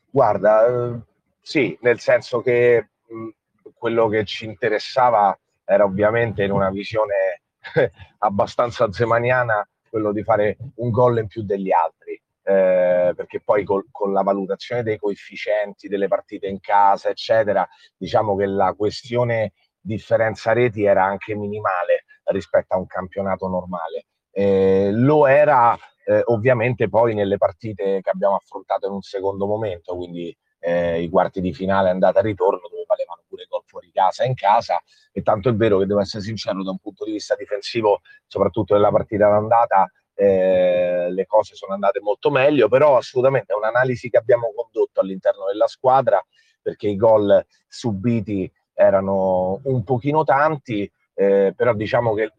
Guarda, 0.10 0.68
eh, 0.68 1.00
sì, 1.42 1.78
nel 1.82 2.00
senso 2.00 2.42
che 2.42 2.90
mh, 3.08 3.30
quello 3.74 4.08
che 4.08 4.26
ci 4.26 4.46
interessava 4.46 5.38
era 5.64 5.86
ovviamente 5.86 6.44
in 6.44 6.52
una 6.52 6.70
visione 6.70 7.42
abbastanza 8.20 8.92
zemaniana 8.92 9.68
quello 9.90 10.12
di 10.12 10.24
fare 10.24 10.58
un 10.76 10.90
gol 10.90 11.20
in 11.20 11.28
più 11.28 11.44
degli 11.44 11.72
altri 11.72 12.22
eh, 12.44 13.14
perché 13.16 13.42
poi 13.42 13.64
col, 13.64 13.86
con 13.90 14.12
la 14.12 14.22
valutazione 14.22 14.84
dei 14.84 14.98
coefficienti 14.98 15.88
delle 15.88 16.08
partite 16.08 16.48
in 16.48 16.60
casa, 16.60 17.10
eccetera, 17.10 17.68
diciamo 17.96 18.36
che 18.36 18.46
la 18.46 18.74
questione 18.74 19.54
differenza 19.80 20.52
reti 20.54 20.84
era 20.84 21.04
anche 21.06 21.36
minimale, 21.36 22.06
rispetto 22.26 22.76
a 22.76 22.78
un 22.78 22.88
campionato 22.88 23.48
normale. 23.48 24.06
Eh, 24.32 24.92
lo 24.92 25.28
era 25.28 25.78
eh, 26.06 26.22
ovviamente 26.26 26.90
poi 26.90 27.14
nelle 27.14 27.38
partite 27.38 28.02
che 28.02 28.10
abbiamo 28.10 28.36
affrontato 28.36 28.88
in 28.88 28.94
un 28.94 29.02
secondo 29.02 29.46
momento, 29.46 29.96
quindi 29.96 30.36
eh, 30.60 31.02
i 31.02 31.10
quarti 31.10 31.42
di 31.42 31.54
finale 31.54 31.90
andata 31.90 32.20
e 32.20 32.24
ritorno 32.24 32.68
dove 32.70 32.86
valevano 32.88 33.24
pure 33.28 33.46
gol 33.50 33.64
fuori 33.66 33.92
casa 33.92 34.24
e 34.24 34.28
in 34.28 34.34
casa 34.34 34.82
e 35.12 35.22
tanto 35.22 35.50
è 35.50 35.56
vero 35.56 35.78
che 35.78 35.86
devo 35.86 36.00
essere 36.00 36.24
sincero 36.24 36.64
da 36.64 36.72
un 36.72 36.78
punto 36.78 37.04
di 37.04 37.12
vista 37.12 37.36
difensivo 37.36 38.00
soprattutto 38.26 38.74
nella 38.74 38.92
partita 38.92 39.28
d'andata 39.28 39.92
eh, 40.16 41.08
le 41.10 41.26
cose 41.26 41.56
sono 41.56 41.74
andate 41.74 42.00
molto 42.00 42.32
meglio 42.32 42.70
però 42.70 42.96
assolutamente 42.96 43.52
è 43.52 43.58
un'analisi 43.58 44.10
che 44.10 44.18
abbiamo 44.18 44.54
condotto 44.56 45.02
all'interno 45.02 45.46
della 45.48 45.68
squadra 45.68 46.24
perché 46.62 46.88
i 46.88 46.96
gol 46.96 47.46
subiti 47.68 48.50
erano 48.74 49.60
un 49.64 49.84
pochino 49.84 50.24
tanti 50.24 50.90
eh, 51.14 51.54
però 51.56 51.74
diciamo 51.74 52.14
che 52.14 52.32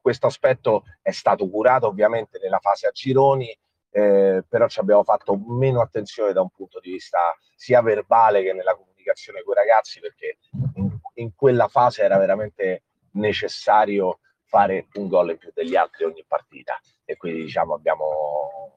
questo 0.00 0.26
aspetto 0.26 0.84
è 1.00 1.10
stato 1.10 1.48
curato 1.48 1.86
ovviamente 1.86 2.38
nella 2.42 2.58
fase 2.58 2.86
a 2.86 2.90
gironi 2.90 3.56
eh, 3.96 4.42
però 4.48 4.66
ci 4.66 4.80
abbiamo 4.80 5.04
fatto 5.04 5.36
meno 5.36 5.80
attenzione 5.80 6.32
da 6.32 6.40
un 6.40 6.50
punto 6.50 6.80
di 6.80 6.90
vista 6.90 7.18
sia 7.54 7.80
verbale 7.80 8.42
che 8.42 8.52
nella 8.52 8.74
comunicazione 8.74 9.44
con 9.44 9.52
i 9.52 9.56
ragazzi, 9.56 10.00
perché 10.00 10.38
in, 10.74 10.98
in 11.14 11.34
quella 11.36 11.68
fase 11.68 12.02
era 12.02 12.18
veramente 12.18 12.82
necessario 13.12 14.18
fare 14.46 14.88
un 14.94 15.06
gol 15.06 15.30
in 15.30 15.38
più 15.38 15.52
degli 15.54 15.76
altri 15.76 16.04
ogni 16.06 16.24
partita. 16.26 16.76
E 17.04 17.16
quindi 17.16 17.42
diciamo 17.44 17.74
abbiamo, 17.74 18.74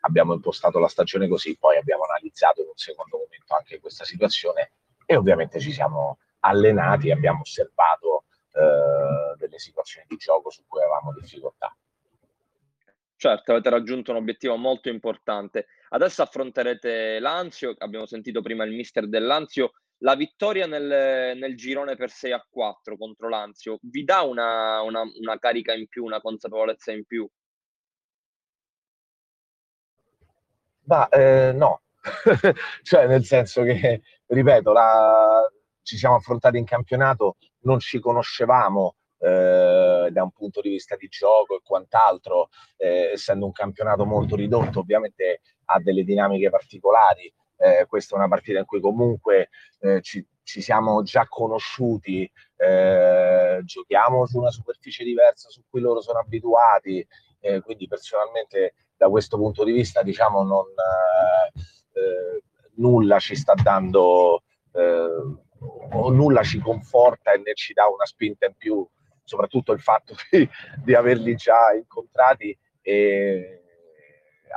abbiamo 0.00 0.34
impostato 0.34 0.78
la 0.78 0.88
stagione 0.88 1.26
così, 1.26 1.56
poi 1.56 1.78
abbiamo 1.78 2.04
analizzato 2.04 2.60
in 2.60 2.66
un 2.66 2.76
secondo 2.76 3.16
momento 3.16 3.54
anche 3.56 3.80
questa 3.80 4.04
situazione 4.04 4.72
e 5.06 5.16
ovviamente 5.16 5.58
ci 5.58 5.72
siamo 5.72 6.18
allenati 6.40 7.10
abbiamo 7.10 7.40
osservato 7.40 8.23
eh, 8.54 9.36
delle 9.36 9.58
situazioni 9.58 10.06
di 10.08 10.16
gioco 10.16 10.50
su 10.50 10.64
cui 10.66 10.80
avevamo 10.80 11.12
difficoltà. 11.12 11.76
Certo, 13.16 13.52
avete 13.52 13.70
raggiunto 13.70 14.10
un 14.10 14.18
obiettivo 14.18 14.56
molto 14.56 14.88
importante. 14.88 15.66
Adesso 15.90 16.22
affronterete 16.22 17.18
l'Anzio, 17.20 17.74
abbiamo 17.78 18.06
sentito 18.06 18.42
prima 18.42 18.64
il 18.64 18.72
mister 18.72 19.08
dell'Anzio, 19.08 19.72
la 19.98 20.14
vittoria 20.14 20.66
nel, 20.66 21.36
nel 21.36 21.56
girone 21.56 21.96
per 21.96 22.10
6 22.10 22.32
a 22.32 22.46
4 22.48 22.96
contro 22.96 23.28
l'Anzio 23.28 23.78
vi 23.82 24.04
dà 24.04 24.22
una, 24.22 24.82
una, 24.82 25.02
una 25.02 25.38
carica 25.38 25.72
in 25.72 25.86
più, 25.88 26.04
una 26.04 26.20
consapevolezza 26.20 26.92
in 26.92 27.04
più? 27.04 27.26
Ma 30.86 31.08
eh, 31.08 31.52
no, 31.54 31.82
cioè 32.82 33.06
nel 33.06 33.24
senso 33.24 33.62
che, 33.62 34.02
ripeto, 34.26 34.72
la... 34.72 35.50
ci 35.80 35.96
siamo 35.96 36.16
affrontati 36.16 36.58
in 36.58 36.66
campionato, 36.66 37.36
non 37.64 37.78
ci 37.80 38.00
conoscevamo, 38.00 38.96
eh, 39.18 40.08
da 40.10 40.22
un 40.22 40.30
punto 40.32 40.60
di 40.60 40.70
vista 40.70 40.96
di 40.96 41.08
gioco 41.08 41.56
e 41.56 41.60
quant'altro, 41.62 42.48
eh, 42.76 43.10
essendo 43.12 43.46
un 43.46 43.52
campionato 43.52 44.04
molto 44.04 44.36
ridotto, 44.36 44.80
ovviamente 44.80 45.40
ha 45.66 45.80
delle 45.80 46.04
dinamiche 46.04 46.50
particolari. 46.50 47.32
Eh, 47.56 47.86
questa 47.86 48.14
è 48.14 48.18
una 48.18 48.28
partita 48.28 48.58
in 48.58 48.64
cui 48.66 48.80
comunque 48.80 49.48
eh, 49.80 50.00
ci, 50.02 50.26
ci, 50.42 50.60
siamo 50.60 51.02
già 51.02 51.26
conosciuti, 51.26 52.30
eh, 52.56 53.60
giochiamo 53.64 54.26
su 54.26 54.38
una 54.38 54.50
superficie 54.50 55.04
diversa 55.04 55.48
su 55.48 55.62
cui 55.70 55.80
loro 55.80 56.00
sono 56.00 56.18
abituati, 56.18 57.06
quindi 57.62 57.86
personalmente 57.86 58.72
da 58.96 59.10
questo 59.10 59.36
punto 59.36 59.64
di 59.64 59.72
vista 59.72 60.02
diciamo 60.02 60.42
non, 60.42 60.64
nulla 62.76 63.18
ci 63.18 63.36
sta 63.36 63.52
dando 63.52 64.44
o 65.92 66.10
nulla 66.10 66.42
ci 66.42 66.58
conforta 66.58 67.32
e 67.32 67.38
né 67.38 67.54
ci 67.54 67.72
dà 67.72 67.86
una 67.86 68.04
spinta 68.04 68.46
in 68.46 68.54
più 68.56 68.86
soprattutto 69.24 69.72
il 69.72 69.80
fatto 69.80 70.14
di, 70.30 70.48
di 70.82 70.94
averli 70.94 71.34
già 71.34 71.72
incontrati 71.72 72.56
e 72.82 73.62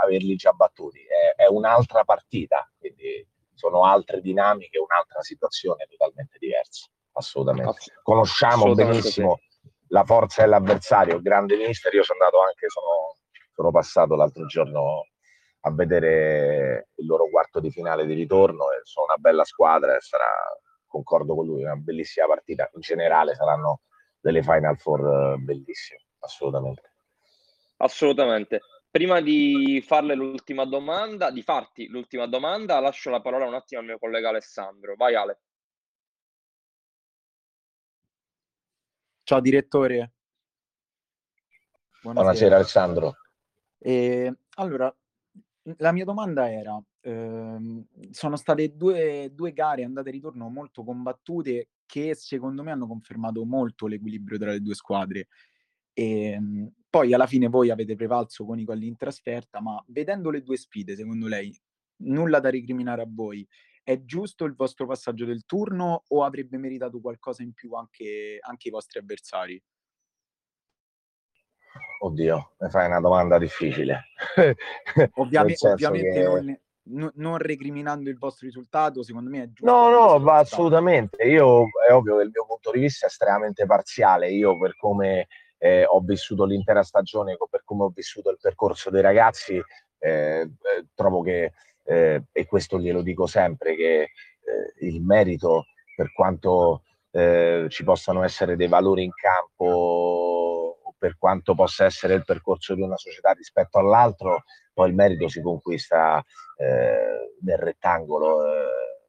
averli 0.04 0.36
già 0.36 0.52
battuti. 0.52 1.00
È, 1.00 1.41
è, 1.41 1.48
un'altra 1.48 2.04
partita, 2.04 2.70
quindi 2.78 3.26
sono 3.54 3.86
altre 3.86 4.22
dinamiche, 4.22 4.78
un'altra 4.78 5.22
situazione 5.22 5.88
totalmente 5.89 6.38
diversa, 6.38 6.88
assolutamente. 7.13 7.93
Conosciamo 8.04 8.54
assolutamente 8.54 9.00
benissimo 9.00 9.39
sì. 9.39 9.70
la 9.88 10.04
forza 10.04 10.43
dell'avversario, 10.43 11.22
grande 11.22 11.56
mister, 11.56 11.93
io 11.93 12.04
sono 12.04 12.20
andato 12.20 12.43
anche, 12.43 12.67
sono, 12.70 13.15
sono 13.54 13.72
passato 13.72 14.15
l'altro 14.15 14.46
giorno 14.46 15.08
a 15.62 15.72
vedere 15.72 16.89
il 16.96 17.06
loro 17.08 17.30
quarto 17.30 17.60
di 17.60 17.72
finale 17.72 18.06
di 18.06 18.13
ritorno 18.13 18.72
e 18.72 18.82
sono 18.84 19.08
una 19.08 19.17
bella 19.17 19.43
squadra 19.43 19.96
e 19.96 20.02
sarà, 20.02 20.30
concordo 21.03 21.36
con 21.36 21.45
lui, 21.45 21.63
una 21.63 21.75
bellissima 21.75 22.27
partita. 22.27 22.69
In 22.73 22.81
generale 22.81 23.36
saranno 23.36 23.81
delle 24.19 24.41
Final 24.41 24.77
Four 24.77 25.33
eh, 25.33 25.38
bellissime, 25.38 26.01
assolutamente. 26.19 26.93
Assolutamente. 27.77 28.62
Prima 28.89 29.21
di 29.21 29.83
farle 29.86 30.15
l'ultima 30.15 30.65
domanda, 30.65 31.29
di 31.29 31.43
farti 31.43 31.88
l'ultima 31.88 32.25
domanda, 32.25 32.79
lascio 32.79 33.10
la 33.10 33.21
parola 33.21 33.45
un 33.45 33.53
attimo 33.53 33.81
al 33.81 33.88
mio 33.88 33.99
collega 33.99 34.29
Alessandro. 34.29 34.95
Vai 34.95 35.15
Ale. 35.15 35.41
Ciao 39.23 39.41
direttore. 39.41 40.13
Buonasera, 42.01 42.23
Buonasera 42.23 42.55
Alessandro. 42.55 43.17
E, 43.77 44.33
allora, 44.55 44.95
la 45.77 45.91
mia 45.91 46.05
domanda 46.05 46.49
era, 46.51 46.81
ehm, 47.08 47.86
sono 48.12 48.36
state 48.36 48.76
due, 48.76 49.32
due 49.34 49.54
gare 49.54 49.84
andate 49.84 50.10
e 50.10 50.12
ritorno 50.12 50.50
molto 50.50 50.84
combattute 50.84 51.70
che 51.86 52.15
secondo 52.15 52.63
me 52.63 52.72
hanno 52.72 52.88
confermato 52.88 53.46
molto 53.46 53.88
l'equilibrio 53.88 54.38
tra 54.38 54.52
le 54.52 54.60
due 54.62 54.76
squadre. 54.76 55.28
E, 55.93 56.32
ehm, 56.32 56.72
poi 56.89 57.13
alla 57.13 57.28
fine 57.28 57.48
voi 57.48 57.70
avete 57.70 57.96
prevalso 57.96 58.46
con 58.46 58.60
i 58.60 58.63
gol 58.63 58.84
in 58.84 58.98
trasferta, 58.98 59.62
ma 59.62 59.82
vedendo 59.88 60.30
le 60.30 60.41
due 60.41 60.58
sfide, 60.58 60.96
secondo 60.96 61.28
lei, 61.28 61.56
nulla 62.04 62.39
da 62.39 62.50
recriminare 62.50 63.02
a 63.02 63.08
voi. 63.10 63.48
È 63.84 64.04
giusto 64.04 64.43
il 64.43 64.54
vostro 64.54 64.86
passaggio 64.86 65.24
del 65.24 65.46
turno 65.46 66.04
o 66.10 66.24
avrebbe 66.24 66.58
meritato 66.58 67.00
qualcosa 67.00 67.41
in 67.41 67.54
più 67.54 67.74
anche, 67.74 68.38
anche 68.41 68.67
i 68.67 68.72
vostri 68.72 69.00
avversari? 69.00 69.62
Oddio, 72.00 72.56
mi 72.60 72.70
fai 72.70 72.88
una 72.88 73.00
domanda 73.00 73.38
difficile. 73.38 74.08
Ovviame, 75.15 75.54
ovviamente 75.58 76.12
che... 76.12 76.24
non, 76.24 76.60
no, 76.89 77.12
non 77.15 77.38
recriminando 77.38 78.10
il 78.10 78.17
vostro 78.17 78.45
risultato, 78.45 79.04
secondo 79.04 79.30
me 79.30 79.43
è 79.43 79.47
giusto. 79.47 79.65
No, 79.65 79.89
no, 79.89 80.19
va 80.19 80.38
assolutamente. 80.38 81.23
Io 81.23 81.67
è 81.88 81.93
ovvio 81.93 82.17
che 82.17 82.23
il 82.23 82.32
mio 82.34 82.45
punto 82.45 82.71
di 82.71 82.80
vista 82.80 83.06
è 83.06 83.10
estremamente 83.10 83.65
parziale. 83.65 84.32
Io 84.32 84.58
per 84.58 84.76
come 84.78 85.28
eh, 85.58 85.86
ho 85.86 86.00
vissuto 86.02 86.45
l'intera 86.45 86.84
stagione, 86.84 87.38
per 87.50 87.63
come 87.63 87.84
ho 87.84 87.91
vissuto 87.93 88.30
il 88.30 88.38
percorso 88.39 88.89
dei 88.89 89.02
ragazzi, 89.02 89.62
eh, 90.00 90.39
eh 90.39 90.86
trovo 90.93 91.21
che, 91.21 91.54
eh, 91.84 92.23
e 92.32 92.45
questo 92.45 92.80
glielo 92.80 93.02
dico 93.02 93.26
sempre, 93.26 93.76
che 93.76 94.02
eh, 94.02 94.86
il 94.88 95.02
merito, 95.02 95.65
per 95.95 96.13
quanto 96.13 96.84
eh, 97.12 97.65
ci 97.69 97.84
possano 97.84 98.23
essere 98.23 98.56
dei 98.56 98.67
valori 98.67 99.04
in 99.04 99.12
campo, 99.12 100.46
per 100.97 101.17
quanto 101.17 101.53
possa 101.53 101.86
essere 101.86 102.13
il 102.15 102.25
percorso 102.25 102.73
di 102.73 102.81
una 102.81 102.97
società 102.97 103.31
rispetto 103.31 103.77
all'altro, 103.77 104.43
poi 104.73 104.89
il 104.89 104.95
merito 104.95 105.27
si 105.27 105.41
conquista 105.41 106.23
eh, 106.57 107.36
nel 107.41 107.57
rettangolo. 107.57 108.45
Eh. 108.45 108.99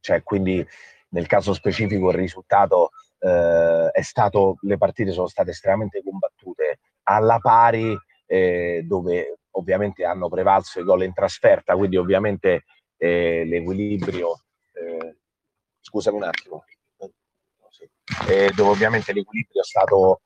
Cioè, 0.00 0.22
quindi 0.22 0.66
nel 1.10 1.26
caso 1.26 1.54
specifico 1.54 2.10
il 2.10 2.16
risultato 2.16 2.90
eh, 3.18 3.90
è 3.90 4.02
stato, 4.02 4.56
le 4.62 4.76
partite 4.76 5.12
sono 5.12 5.28
state 5.28 5.50
estremamente 5.50 6.02
combattute 6.02 6.78
alla 7.04 7.38
pari, 7.38 7.96
eh, 8.26 8.82
dove 8.86 9.38
ovviamente 9.52 10.04
hanno 10.04 10.28
prevalso 10.28 10.80
i 10.80 10.84
gol 10.84 11.04
in 11.04 11.12
trasferta, 11.12 11.76
quindi 11.76 11.96
ovviamente 11.96 12.64
eh, 12.96 13.44
l'equilibrio, 13.44 14.44
eh, 14.72 15.16
scusami 15.80 16.16
un 16.16 16.24
attimo, 16.24 16.64
dove 18.54 18.70
ovviamente 18.70 19.12
l'equilibrio 19.12 19.62
è 19.62 19.64
stato 19.64 20.20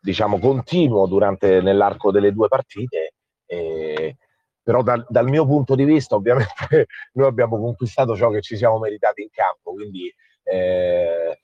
diciamo, 0.00 0.38
continuo 0.38 1.06
durante, 1.06 1.60
nell'arco 1.60 2.10
delle 2.10 2.32
due 2.32 2.48
partite. 2.48 3.14
Eh, 3.46 4.16
però 4.62 4.82
dal, 4.82 5.04
dal, 5.08 5.28
mio 5.28 5.46
punto 5.46 5.74
di 5.74 5.84
vista, 5.84 6.14
ovviamente, 6.14 6.86
noi 7.14 7.26
abbiamo 7.26 7.58
conquistato 7.58 8.16
ciò 8.16 8.30
che 8.30 8.40
ci 8.40 8.56
siamo 8.56 8.78
meritati 8.78 9.22
in 9.22 9.28
campo, 9.30 9.72
quindi 9.72 10.12
eh, 10.42 11.42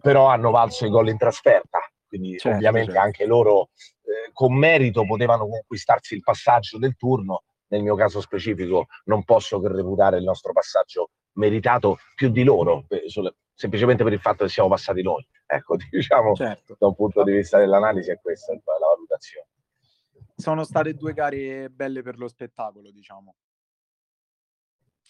però 0.00 0.26
hanno 0.26 0.50
valso 0.50 0.86
i 0.86 0.90
gol 0.90 1.08
in 1.08 1.16
trasferta, 1.16 1.78
quindi 2.08 2.38
certo, 2.38 2.56
ovviamente 2.56 2.92
certo. 2.92 3.06
anche 3.06 3.26
loro 3.26 3.70
eh, 4.02 4.30
con 4.32 4.54
merito 4.54 5.04
potevano 5.04 5.48
conquistarsi 5.48 6.14
il 6.14 6.22
passaggio 6.22 6.78
del 6.78 6.96
turno. 6.96 7.44
Nel 7.68 7.82
mio 7.82 7.94
caso 7.94 8.20
specifico 8.20 8.86
non 9.04 9.22
posso 9.22 9.60
che 9.60 9.68
reputare 9.68 10.18
il 10.18 10.24
nostro 10.24 10.52
passaggio 10.52 11.10
meritato 11.34 11.98
più 12.14 12.30
di 12.30 12.42
loro, 12.42 12.86
semplicemente 13.54 14.04
per 14.04 14.12
il 14.12 14.20
fatto 14.20 14.44
che 14.44 14.50
siamo 14.50 14.68
passati 14.68 15.02
noi. 15.02 15.26
Ecco, 15.46 15.76
diciamo, 15.90 16.34
certo. 16.34 16.76
da 16.78 16.86
un 16.86 16.94
punto 16.94 17.22
di 17.22 17.32
vista 17.32 17.58
dell'analisi 17.58 18.10
è 18.10 18.20
questa 18.20 18.52
la 18.52 18.86
valutazione. 18.94 19.48
Sono 20.34 20.64
state 20.64 20.94
due 20.94 21.12
gare 21.12 21.68
belle 21.68 22.02
per 22.02 22.18
lo 22.18 22.28
spettacolo, 22.28 22.90
diciamo. 22.90 23.34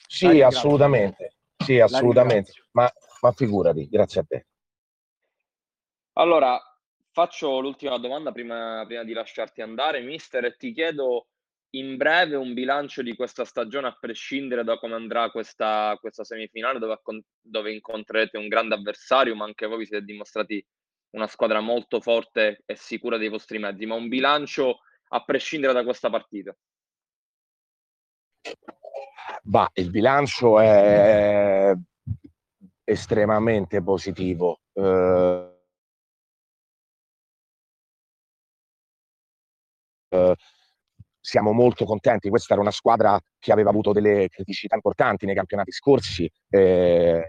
Sì, 0.06 0.26
Dai, 0.26 0.42
assolutamente. 0.42 1.37
Sì, 1.56 1.64
sì, 1.64 1.80
assolutamente. 1.80 2.52
Ma, 2.72 2.90
ma 3.20 3.33
figurati, 3.33 3.88
grazie 3.88 4.20
a 4.20 4.24
te. 4.26 4.46
Allora, 6.14 6.61
faccio 7.12 7.61
l'ultima 7.61 7.96
domanda 7.98 8.33
prima, 8.33 8.83
prima 8.87 9.04
di 9.04 9.12
lasciarti 9.12 9.62
andare, 9.62 10.00
mister, 10.00 10.44
e 10.44 10.56
ti 10.56 10.72
chiedo 10.72 11.28
in 11.70 11.96
breve 11.96 12.37
un 12.37 12.52
bilancio 12.54 13.02
di 13.02 13.14
questa 13.14 13.44
stagione 13.44 13.87
a 13.87 13.96
prescindere 13.98 14.64
da 14.64 14.78
come 14.78 14.94
andrà 14.94 15.30
questa, 15.30 15.96
questa 16.00 16.24
semifinale 16.24 16.78
dove, 16.78 17.00
dove, 17.40 17.72
incontrerete 17.72 18.38
un 18.38 18.48
grande 18.48 18.74
avversario, 18.74 19.37
ma 19.37 19.44
anche 19.44 19.66
voi 19.66 19.78
vi 19.78 19.87
siete 19.87 20.04
dimostrati 20.04 20.64
una 21.11 21.26
squadra 21.26 21.61
molto 21.61 22.00
forte 22.00 22.62
e 22.66 22.74
sicura 22.76 23.18
dei 23.18 23.28
vostri 23.28 23.59
mezzi, 23.59 23.87
ma 23.87 23.94
un 23.94 24.09
bilancio 24.09 24.80
a 25.12 25.24
prescindere 25.24 25.72
da 25.72 25.85
questa 25.85 26.11
partita. 26.11 26.56
Bah, 29.42 29.70
il 29.74 29.90
bilancio 29.90 30.61
è 30.61 31.72
estremamente 32.85 33.83
positivo. 33.83 34.61
Uh, 34.72 35.59
uh, 40.09 40.35
siamo 41.20 41.52
molto 41.52 41.85
contenti. 41.85 42.28
Questa 42.28 42.54
era 42.54 42.62
una 42.62 42.70
squadra 42.70 43.18
che 43.38 43.52
aveva 43.52 43.70
avuto 43.70 43.92
delle 43.92 44.28
criticità 44.28 44.74
importanti 44.74 45.26
nei 45.26 45.35
campionati 45.35 45.72
scorsi. 45.72 46.30
Eh, 46.48 47.22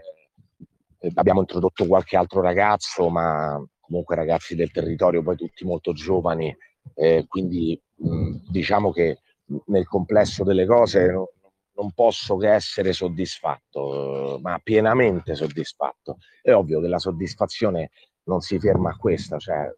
abbiamo 1.14 1.40
introdotto 1.40 1.86
qualche 1.86 2.16
altro 2.16 2.40
ragazzo, 2.40 3.08
ma 3.08 3.62
comunque 3.80 4.16
ragazzi 4.16 4.54
del 4.54 4.70
territorio, 4.70 5.22
poi 5.22 5.36
tutti 5.36 5.64
molto 5.64 5.92
giovani. 5.92 6.56
Eh, 6.94 7.26
quindi 7.28 7.80
mh, 7.96 8.50
diciamo 8.50 8.90
che 8.90 9.20
nel 9.66 9.86
complesso 9.86 10.44
delle 10.44 10.66
cose 10.66 11.06
no, 11.06 11.30
non 11.74 11.92
posso 11.92 12.36
che 12.36 12.50
essere 12.52 12.92
soddisfatto, 12.92 14.38
ma 14.42 14.58
pienamente 14.62 15.34
soddisfatto. 15.34 16.18
È 16.40 16.52
ovvio 16.52 16.80
che 16.80 16.88
la 16.88 16.98
soddisfazione 16.98 17.90
non 18.24 18.40
si 18.40 18.58
ferma 18.58 18.90
a 18.90 18.96
questa, 18.96 19.38
cioè 19.38 19.70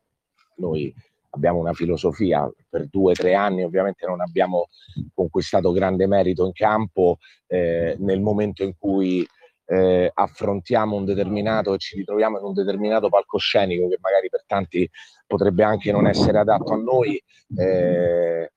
noi 0.57 0.95
abbiamo 1.35 1.59
una 1.59 1.73
filosofia, 1.73 2.51
per 2.69 2.87
due 2.89 3.13
o 3.13 3.15
tre 3.15 3.35
anni 3.35 3.65
ovviamente 3.65 4.07
non 4.07 4.21
abbiamo 4.21 4.69
conquistato 5.13 5.73
grande 5.73 6.07
merito 6.07 6.47
in 6.47 6.53
campo, 6.53 7.19
eh, 7.47 7.97
nel 7.99 8.21
momento 8.21 8.63
in 8.63 8.75
cui 8.79 9.27
eh, 9.67 10.11
affrontiamo 10.13 10.97
un 10.97 11.05
determinato 11.05 11.75
e 11.75 11.79
ci 11.79 11.97
ritroviamo 11.97 12.39
in 12.39 12.45
un 12.45 12.55
determinato 12.55 13.09
palcoscenico 13.09 13.89
che 13.89 13.99
magari 14.01 14.29
per 14.29 14.45
tanti 14.47 14.89
potrebbe 15.27 15.65
anche 15.65 15.91
non 15.91 16.07
essere 16.07 16.39
adatto 16.39 16.73
a 16.73 16.77
noi, 16.77 17.21
eh, 17.57 18.51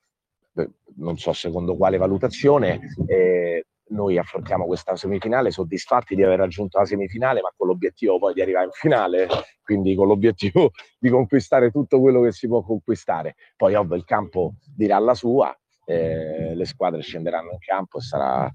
non 0.95 1.17
so 1.17 1.33
secondo 1.33 1.75
quale 1.75 1.97
valutazione, 1.97 2.79
eh, 3.07 3.65
noi 3.89 4.17
affrontiamo 4.17 4.65
questa 4.65 4.95
semifinale 4.95 5.51
soddisfatti 5.51 6.15
di 6.15 6.23
aver 6.23 6.39
raggiunto 6.39 6.77
la 6.77 6.85
semifinale, 6.85 7.41
ma 7.41 7.53
con 7.55 7.67
l'obiettivo 7.67 8.19
poi 8.19 8.33
di 8.33 8.41
arrivare 8.41 8.65
in 8.65 8.71
finale, 8.71 9.27
quindi 9.63 9.95
con 9.95 10.07
l'obiettivo 10.07 10.71
di 10.97 11.09
conquistare 11.09 11.71
tutto 11.71 11.99
quello 11.99 12.21
che 12.21 12.31
si 12.31 12.47
può 12.47 12.63
conquistare. 12.63 13.35
Poi 13.55 13.75
ovvio 13.75 13.95
il 13.95 14.05
campo 14.05 14.55
dirà 14.75 14.99
la 14.99 15.13
sua, 15.13 15.55
eh, 15.85 16.55
le 16.55 16.65
squadre 16.65 17.01
scenderanno 17.01 17.51
in 17.51 17.59
campo 17.59 17.99
e 17.99 18.01
sarà 18.01 18.51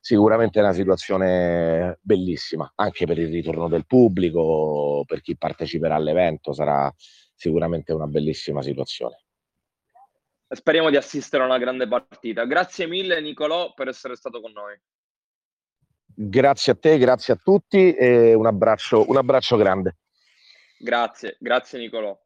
sicuramente 0.00 0.60
una 0.60 0.72
situazione 0.72 1.98
bellissima, 2.02 2.70
anche 2.76 3.04
per 3.06 3.18
il 3.18 3.30
ritorno 3.30 3.68
del 3.68 3.86
pubblico, 3.86 5.04
per 5.06 5.20
chi 5.20 5.36
parteciperà 5.36 5.96
all'evento, 5.96 6.52
sarà 6.52 6.92
sicuramente 7.34 7.92
una 7.92 8.06
bellissima 8.06 8.62
situazione 8.62 9.22
speriamo 10.48 10.90
di 10.90 10.96
assistere 10.96 11.42
a 11.42 11.46
una 11.46 11.58
grande 11.58 11.86
partita. 11.86 12.44
Grazie 12.44 12.86
mille 12.86 13.20
Nicolò 13.20 13.72
per 13.74 13.88
essere 13.88 14.16
stato 14.16 14.40
con 14.40 14.52
noi. 14.52 14.80
Grazie 16.14 16.72
a 16.72 16.74
te, 16.74 16.98
grazie 16.98 17.34
a 17.34 17.36
tutti 17.36 17.94
e 17.94 18.34
un 18.34 18.46
abbraccio, 18.46 19.08
un 19.08 19.16
abbraccio 19.16 19.56
grande. 19.56 19.98
Grazie, 20.78 21.36
grazie 21.38 21.78
Nicolò. 21.78 22.18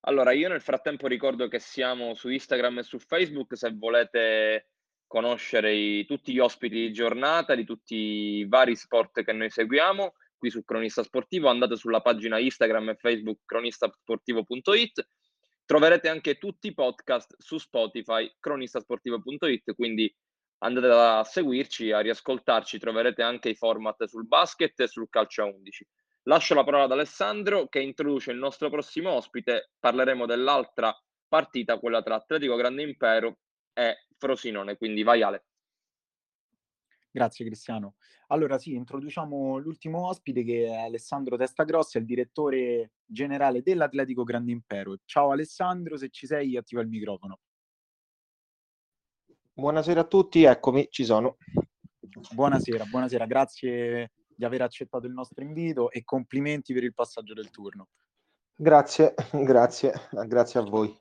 Allora, 0.00 0.32
io 0.32 0.48
nel 0.48 0.60
frattempo 0.60 1.06
ricordo 1.06 1.48
che 1.48 1.58
siamo 1.58 2.14
su 2.14 2.28
Instagram 2.28 2.78
e 2.78 2.82
su 2.82 2.98
Facebook 2.98 3.56
se 3.56 3.72
volete 3.74 4.68
conoscere 5.06 5.72
i, 5.74 6.04
tutti 6.04 6.32
gli 6.32 6.38
ospiti 6.38 6.74
di 6.74 6.92
giornata, 6.92 7.54
di 7.54 7.64
tutti 7.64 7.94
i 7.94 8.46
vari 8.48 8.76
sport 8.76 9.22
che 9.24 9.32
noi 9.32 9.50
seguiamo 9.50 10.14
qui 10.36 10.50
su 10.50 10.64
Cronista 10.64 11.02
Sportivo, 11.02 11.48
andate 11.48 11.76
sulla 11.76 12.00
pagina 12.00 12.38
Instagram 12.38 12.90
e 12.90 12.96
Facebook 12.96 13.40
cronistasportivo.it 13.44 15.06
Troverete 15.66 16.08
anche 16.08 16.38
tutti 16.38 16.68
i 16.68 16.74
podcast 16.74 17.34
su 17.38 17.58
Spotify, 17.58 18.32
cronistasportivo.it, 18.38 19.74
quindi 19.74 20.14
andate 20.58 20.86
a 20.86 21.24
seguirci, 21.24 21.90
a 21.90 21.98
riascoltarci, 21.98 22.78
troverete 22.78 23.22
anche 23.22 23.48
i 23.48 23.56
format 23.56 24.04
sul 24.04 24.28
basket 24.28 24.78
e 24.78 24.86
sul 24.86 25.08
calcio 25.10 25.42
a 25.42 25.46
11. 25.46 25.86
Lascio 26.28 26.54
la 26.54 26.62
parola 26.62 26.84
ad 26.84 26.92
Alessandro 26.92 27.66
che 27.66 27.80
introduce 27.80 28.30
il 28.30 28.38
nostro 28.38 28.70
prossimo 28.70 29.10
ospite, 29.10 29.72
parleremo 29.80 30.24
dell'altra 30.24 30.96
partita, 31.26 31.78
quella 31.78 32.00
tra 32.00 32.14
Atletico 32.14 32.54
Grande 32.54 32.82
Impero 32.82 33.38
e 33.72 34.06
Frosinone, 34.16 34.76
quindi 34.76 35.02
vai 35.02 35.22
Ale. 35.22 35.46
Grazie 37.16 37.46
Cristiano. 37.46 37.94
Allora 38.26 38.58
sì, 38.58 38.74
introduciamo 38.74 39.56
l'ultimo 39.56 40.06
ospite 40.06 40.44
che 40.44 40.66
è 40.66 40.84
Alessandro 40.84 41.38
Testagrossa, 41.38 41.96
il 41.96 42.04
direttore 42.04 42.90
generale 43.06 43.62
dell'Atletico 43.62 44.22
Grande 44.22 44.52
Impero. 44.52 44.98
Ciao 45.06 45.30
Alessandro, 45.30 45.96
se 45.96 46.10
ci 46.10 46.26
sei 46.26 46.58
attiva 46.58 46.82
il 46.82 46.88
microfono. 46.88 47.38
Buonasera 49.50 50.00
a 50.00 50.04
tutti, 50.04 50.42
eccomi, 50.42 50.88
ci 50.90 51.06
sono. 51.06 51.38
Buonasera, 52.34 52.84
buonasera, 52.84 53.24
grazie 53.24 54.12
di 54.26 54.44
aver 54.44 54.60
accettato 54.60 55.06
il 55.06 55.14
nostro 55.14 55.42
invito 55.42 55.90
e 55.90 56.04
complimenti 56.04 56.74
per 56.74 56.84
il 56.84 56.92
passaggio 56.92 57.32
del 57.32 57.48
turno. 57.48 57.88
Grazie, 58.54 59.14
grazie, 59.32 59.94
grazie 60.26 60.60
a 60.60 60.64
voi. 60.64 60.94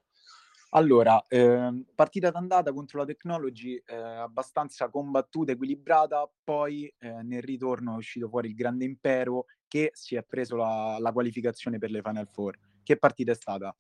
Allora, 0.76 1.24
ehm, 1.30 1.86
partita 1.96 2.30
d'andata 2.32 2.74
contro 2.74 3.00
la 3.00 3.06
Technology 3.06 3.82
eh, 3.86 3.96
abbastanza 3.96 4.90
combattuta, 4.90 5.54
equilibrata, 5.54 6.30
poi 6.44 6.94
eh, 7.00 7.24
nel 7.24 7.42
ritorno 7.42 7.94
è 7.94 7.96
uscito 7.96 8.28
fuori 8.28 8.50
il 8.50 8.56
Grande 8.56 8.84
Impero 8.84 9.46
che 9.70 9.92
si 9.94 10.16
è 10.16 10.24
preso 10.24 10.58
la, 10.58 10.98
la 11.00 11.14
qualificazione 11.14 11.78
per 11.78 11.92
le 11.92 12.02
Final 12.02 12.28
Four. 12.28 12.58
Che 12.84 12.98
partita 12.98 13.32
è 13.32 13.36
stata? 13.36 13.74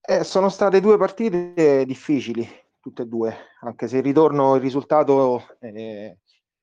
Eh, 0.00 0.24
sono 0.24 0.48
state 0.48 0.80
due 0.80 0.98
partite 0.98 1.84
difficili, 1.86 2.44
tutte 2.80 3.02
e 3.02 3.06
due, 3.06 3.36
anche 3.60 3.86
se 3.86 3.98
il 3.98 4.02
ritorno, 4.02 4.56
il 4.56 4.60
risultato 4.60 5.46
è, 5.60 6.12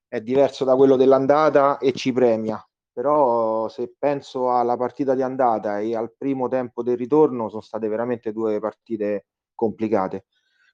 è 0.09 0.21
diverso 0.21 0.65
da 0.65 0.75
quello 0.75 0.97
dell'andata 0.97 1.77
e 1.77 1.93
ci 1.93 2.11
premia. 2.11 2.61
Però 2.93 3.69
se 3.69 3.93
penso 3.97 4.51
alla 4.51 4.75
partita 4.75 5.15
di 5.15 5.21
andata 5.21 5.79
e 5.79 5.95
al 5.95 6.13
primo 6.17 6.47
tempo 6.47 6.83
del 6.83 6.97
ritorno 6.97 7.49
sono 7.49 7.61
state 7.61 7.87
veramente 7.87 8.31
due 8.33 8.59
partite 8.59 9.27
complicate. 9.55 10.25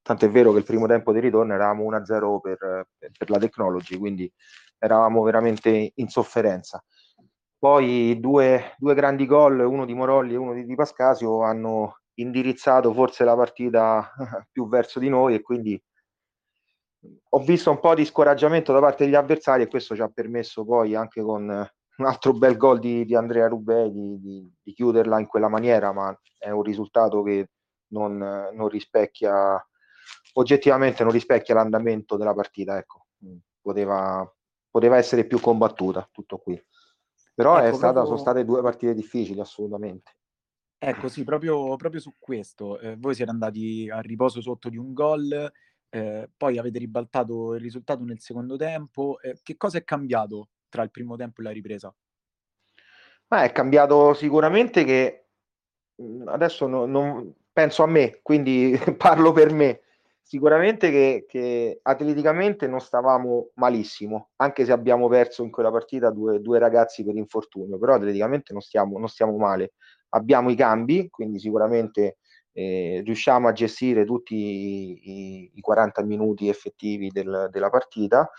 Tanto 0.02 0.26
è 0.26 0.30
vero 0.32 0.52
che 0.52 0.60
il 0.60 0.64
primo 0.64 0.88
tempo 0.88 1.12
di 1.12 1.20
ritorno 1.20 1.54
eravamo 1.54 1.84
1-0 1.84 2.40
per, 2.40 2.88
per 2.98 3.30
la 3.30 3.38
Technology, 3.38 3.98
quindi 3.98 4.32
eravamo 4.78 5.22
veramente 5.22 5.92
in 5.94 6.08
sofferenza. 6.08 6.84
Poi 7.60 8.20
due, 8.20 8.76
due 8.78 8.94
grandi 8.94 9.26
gol, 9.26 9.60
uno 9.60 9.86
di 9.86 9.94
Morolli 9.94 10.34
e 10.34 10.38
uno 10.38 10.54
di 10.54 10.66
Di 10.66 10.76
Pascasio, 10.76 11.42
hanno 11.42 12.02
indirizzato 12.16 12.94
forse 12.94 13.24
la 13.24 13.36
partita 13.36 14.12
più 14.52 14.68
verso 14.68 15.00
di 15.00 15.10
noi 15.10 15.36
e 15.36 15.42
quindi 15.42 15.82
ho 17.30 17.40
visto 17.40 17.70
un 17.72 17.80
po' 17.80 17.96
di 17.96 18.06
scoraggiamento 18.06 18.74
da 18.74 18.80
parte 18.80 19.06
degli 19.06 19.16
avversari 19.16 19.64
e 19.64 19.68
questo 19.68 19.96
ci 19.96 20.02
ha 20.02 20.10
permesso 20.10 20.66
poi 20.66 20.96
anche 20.96 21.22
con 21.22 21.68
un 21.98 22.06
altro 22.06 22.34
bel 22.34 22.58
gol 22.58 22.80
di, 22.80 23.06
di 23.06 23.16
Andrea 23.16 23.48
Rubè 23.48 23.90
di, 23.90 24.20
di, 24.20 24.54
di, 24.62 24.74
chiuderla 24.74 25.20
in 25.20 25.26
quella 25.26 25.48
maniera, 25.48 25.92
ma 25.92 26.18
è 26.38 26.50
un 26.50 26.62
risultato 26.62 27.24
che 27.24 27.50
non, 27.88 28.18
non, 28.18 28.68
rispecchia 28.68 29.64
oggettivamente 30.34 31.04
non 31.04 31.12
rispecchia 31.12 31.56
l'andamento 31.56 32.18
della 32.18 32.34
partita. 32.34 32.78
Ecco. 32.78 33.08
Poteva, 33.62 34.32
poteva 34.70 34.98
essere 34.98 35.26
più 35.26 35.40
combattuta, 35.40 36.08
tutto 36.12 36.38
qui. 36.38 36.62
Però 37.34 37.58
ecco, 37.58 37.76
stata, 37.76 37.94
proprio... 37.94 38.06
sono 38.06 38.18
state 38.18 38.46
due 38.46 38.62
partite 38.62 38.94
difficili, 38.94 39.40
assolutamente. 39.40 40.16
Ecco, 40.78 41.08
sì, 41.08 41.24
proprio, 41.24 41.76
proprio 41.76 42.00
su 42.00 42.14
questo. 42.20 42.80
Eh, 42.80 42.96
voi 42.98 43.16
siete 43.16 43.32
andati 43.32 43.90
a 43.90 44.00
riposo 44.00 44.42
sotto 44.42 44.70
di 44.70 44.78
un 44.78 44.94
gol, 44.94 45.52
eh, 45.90 46.30
poi 46.38 46.58
avete 46.60 46.78
ribaltato 46.78 47.56
il 47.56 47.62
risultato 47.62 48.04
nel 48.04 48.20
secondo 48.20 48.56
tempo. 48.56 49.20
Eh, 49.20 49.40
che 49.42 49.58
cosa 49.58 49.80
è 49.80 49.84
cambiato 49.84 50.50
tra 50.70 50.84
il 50.84 50.92
primo 50.92 51.16
tempo 51.16 51.42
e 51.42 51.44
la 51.44 51.52
ripresa? 51.52 51.94
Ma 53.30 53.44
è 53.44 53.52
cambiato 53.52 54.14
sicuramente 54.14 54.84
che 54.84 55.26
mhmm, 55.96 56.28
adesso 56.28 56.68
no, 56.68 56.86
non 56.86 57.34
penso 57.52 57.84
a 57.84 57.88
me, 57.88 58.20
quindi 58.22 58.78
parlo 58.98 59.32
per 59.32 59.52
me. 59.52 59.82
Sicuramente 60.22 60.92
che, 60.92 61.26
che, 61.28 61.80
atleticamente 61.82 62.68
non 62.68 62.82
stavamo 62.82 63.52
malissimo, 63.56 64.32
anche 64.38 64.66
se 64.66 64.74
abbiamo 64.74 65.08
perso 65.08 65.42
in 65.44 65.50
quella 65.52 65.72
partita 65.72 66.10
due, 66.10 66.42
due 66.42 66.60
ragazzi 66.60 67.06
per 67.06 67.16
infortunio, 67.16 67.78
però 67.78 67.94
atleticamente 67.96 68.52
non 68.52 68.62
stiamo, 68.62 69.00
non 69.00 69.08
stiamo 69.08 69.38
male. 69.38 69.74
Abbiamo 70.10 70.50
i 70.50 70.56
cambi, 70.56 71.10
quindi 71.10 71.40
sicuramente 71.40 72.18
eh, 72.52 73.02
riusciamo 73.06 73.48
a 73.48 73.54
gestire 73.54 74.04
tutti 74.04 74.36
i, 74.36 75.52
i 75.54 75.62
40 75.62 76.04
minuti 76.04 76.50
effettivi 76.50 77.10
del, 77.10 77.48
della 77.50 77.70
partita 77.70 78.30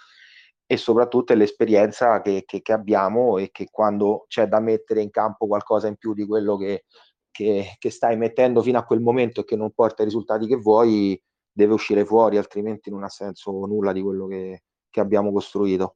e 0.71 0.77
soprattutto 0.77 1.33
è 1.33 1.37
l'esperienza 1.37 2.21
che, 2.21 2.43
che, 2.45 2.61
che, 2.61 2.73
abbiamo 2.75 3.39
e 3.39 3.51
che 3.51 3.69
quando 3.71 4.27
c'è 4.29 4.47
da 4.49 4.61
mettere 4.61 5.01
in 5.01 5.09
campo 5.09 5.47
qualcosa 5.47 5.89
in 5.89 5.97
più 5.97 6.13
di 6.13 6.27
quello 6.27 6.59
che, 6.59 6.85
che, 7.31 7.91
stai 7.91 8.19
mettendo 8.19 8.61
fino 8.61 8.79
a 8.79 8.85
quel 8.85 9.01
momento 9.01 9.41
e 9.41 9.45
che 9.45 9.57
non 9.57 9.73
porta 9.73 10.03
i 10.03 10.05
risultati 10.05 10.47
che 10.47 10.57
vuoi, 10.57 11.19
deve 11.51 11.73
uscire 11.73 12.05
fuori, 12.05 12.37
altrimenti 12.37 12.91
non 12.91 13.03
ha 13.03 13.09
senso 13.09 13.51
nulla 13.51 13.93
di 13.93 14.03
quello 14.03 14.27
che, 14.27 14.63
abbiamo 14.99 15.33
costruito. 15.33 15.95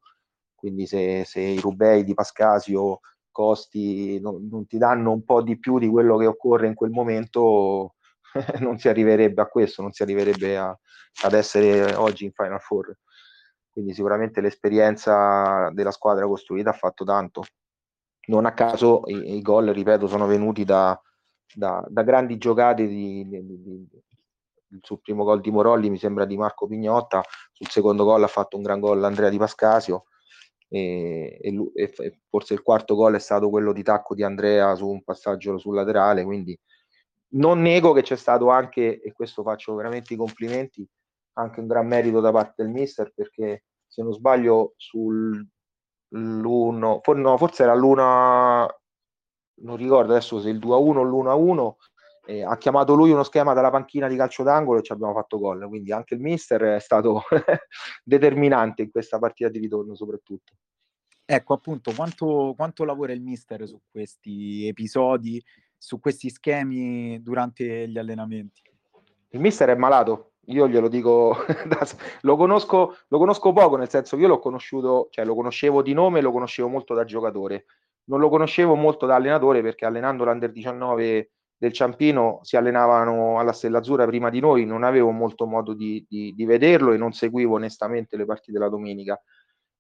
Quindi 0.55 0.87
se, 0.87 1.25
se 1.27 1.41
i 1.41 1.59
Rubei 1.59 2.05
di 2.05 2.15
Pascasio 2.15 3.01
costi 3.31 4.21
non, 4.21 4.47
non, 4.49 4.65
ti 4.67 4.79
danno 4.79 5.11
un 5.11 5.25
po' 5.25 5.43
di 5.43 5.59
più 5.59 5.81
di 5.81 5.89
quello 5.89 6.17
che 6.17 6.27
occorre 6.27 6.69
in 6.69 6.75
quel 6.75 6.91
momento, 6.91 7.97
non 8.61 8.79
si 8.79 8.89
arriverebbe 8.89 9.43
a 9.43 9.47
questo, 9.47 9.83
non 9.83 9.93
si 9.93 10.03
arriverebbe 10.03 10.57
a, 10.57 10.79
ad 11.25 11.33
essere 11.35 11.95
oggi 11.95 12.25
in 12.25 12.33
Final 12.33 12.61
Four. 12.61 12.97
Quindi 13.73 13.95
sicuramente 13.95 14.41
l'esperienza 14.41 15.71
della 15.73 15.91
squadra 15.91 16.27
costruita 16.27 16.71
ha 16.71 16.75
fatto 16.75 17.05
tanto. 17.05 17.45
Non 18.27 18.47
a 18.47 18.53
caso 18.53 19.03
i, 19.07 19.37
i 19.37 19.43
gol, 19.43 19.67
ripeto, 19.67 20.07
sono 20.07 20.27
venuti 20.27 20.65
da, 20.65 21.01
da, 21.55 21.85
da 21.89 22.03
grandi 22.03 22.37
giocate 22.39 22.87
di, 22.87 23.27
di, 23.27 23.63
di, 23.63 23.89
sul 24.81 25.01
primo 25.01 25.25
gol 25.25 25.41
di 25.41 25.51
Morolli 25.51 25.91
mi 25.91 25.99
sembra 25.99 26.25
di 26.25 26.37
Marco 26.37 26.67
Pignotta, 26.67 27.23
sul 27.51 27.69
secondo 27.69 28.05
gol 28.05 28.23
ha 28.23 28.29
fatto 28.29 28.57
un 28.57 28.63
gran 28.63 28.81
gol 28.81 29.03
Andrea 29.03 29.29
Di 29.29 29.39
Pascasio 29.39 30.05
e, 30.69 31.39
e, 31.41 31.71
e, 31.75 32.21
forse 32.29 32.55
il 32.55 32.63
quarto 32.63 32.95
gol 32.95 33.15
è 33.15 33.19
stato 33.19 33.51
quello 33.51 33.73
di 33.73 33.83
tacco 33.83 34.15
di 34.15 34.23
Andrea 34.23 34.75
su 34.75 34.89
un 34.89 35.03
passaggio 35.03 35.59
sul 35.59 35.75
laterale, 35.75 36.25
quindi 36.25 36.59
non 37.35 37.61
nego 37.61 37.93
che 37.93 38.03
c'è 38.03 38.17
stato 38.17 38.49
anche, 38.49 39.01
e 39.01 39.13
questo 39.13 39.43
faccio 39.43 39.75
veramente 39.75 40.15
i 40.15 40.17
complimenti, 40.17 40.87
anche 41.35 41.61
un 41.61 41.67
gran 41.67 41.87
merito 41.87 42.21
da 42.21 42.31
parte 42.31 42.63
del 42.63 42.73
mister 42.73 43.13
perché 43.15 43.65
se 43.87 44.03
non 44.03 44.13
sbaglio 44.13 44.75
sul 44.77 45.47
l'1, 46.15 46.99
for, 47.01 47.17
no, 47.17 47.37
forse 47.39 47.63
era 47.63 47.75
l'1 47.75 48.67
non 49.63 49.77
ricordo 49.77 50.13
adesso 50.13 50.41
se 50.41 50.49
il 50.51 50.59
2 50.59 50.75
a 50.75 50.79
1 50.79 51.01
o 51.01 51.03
l'1 51.03 51.29
a 51.29 51.35
1 51.35 51.77
eh, 52.25 52.45
ha 52.45 52.57
chiamato 52.57 52.95
lui 52.95 53.11
uno 53.11 53.23
schema 53.23 53.53
dalla 53.53 53.71
panchina 53.71 54.09
di 54.09 54.17
calcio 54.17 54.43
d'angolo 54.43 54.79
e 54.79 54.83
ci 54.83 54.93
abbiamo 54.93 55.13
fatto 55.13 55.39
gol. 55.39 55.67
Quindi 55.67 55.93
anche 55.93 56.15
il 56.15 56.21
mister 56.21 56.63
è 56.63 56.81
stato 56.81 57.23
determinante 58.05 58.83
in 58.83 58.91
questa 58.91 59.19
partita 59.19 59.49
di 59.49 59.59
ritorno 59.59 59.95
soprattutto. 59.95 60.53
Ecco 61.25 61.55
appunto 61.55 61.93
quanto, 61.95 62.53
quanto 62.57 62.85
lavora 62.85 63.13
il 63.13 63.23
mister 63.23 63.67
su 63.67 63.81
questi 63.91 64.67
episodi 64.67 65.43
su 65.77 65.99
questi 65.99 66.31
schemi 66.31 67.21
durante 67.23 67.89
gli 67.89 67.99
allenamenti? 67.99 68.63
Il 69.31 69.41
mister 69.41 69.71
è 69.71 69.75
malato 69.75 70.32
io 70.47 70.69
glielo 70.69 70.89
dico, 70.89 71.37
lo, 72.23 72.37
conosco, 72.37 72.97
lo 73.09 73.19
conosco 73.19 73.53
poco, 73.53 73.77
nel 73.77 73.89
senso 73.89 74.17
che 74.17 74.23
io 74.23 74.29
l'ho 74.29 74.39
conosciuto, 74.39 75.09
cioè 75.11 75.25
lo 75.25 75.35
conoscevo 75.35 75.83
di 75.83 75.93
nome, 75.93 76.21
lo 76.21 76.33
conoscevo 76.33 76.69
molto 76.69 76.95
da 76.95 77.05
giocatore, 77.05 77.67
non 78.05 78.19
lo 78.19 78.29
conoscevo 78.29 78.75
molto 78.75 79.07
da 79.07 79.15
allenatore 79.15 79.63
perché 79.63 79.85
allenando 79.85 80.25
l'Under 80.25 80.51
19 80.51 81.31
del 81.57 81.73
Ciampino 81.73 82.41
si 82.43 82.57
allenavano 82.57 83.39
alla 83.39 83.53
Stella 83.53 83.79
Azzurra 83.79 84.05
prima 84.07 84.31
di 84.31 84.41
noi, 84.41 84.65
non 84.65 84.83
avevo 84.83 85.11
molto 85.11 85.47
modo 85.47 85.75
di, 85.75 86.05
di, 86.09 86.35
di 86.35 86.45
vederlo 86.45 86.93
e 86.93 86.97
non 86.97 87.13
seguivo 87.13 87.55
onestamente 87.55 88.17
le 88.17 88.25
partite 88.25 88.53
della 88.53 88.69
domenica. 88.69 89.21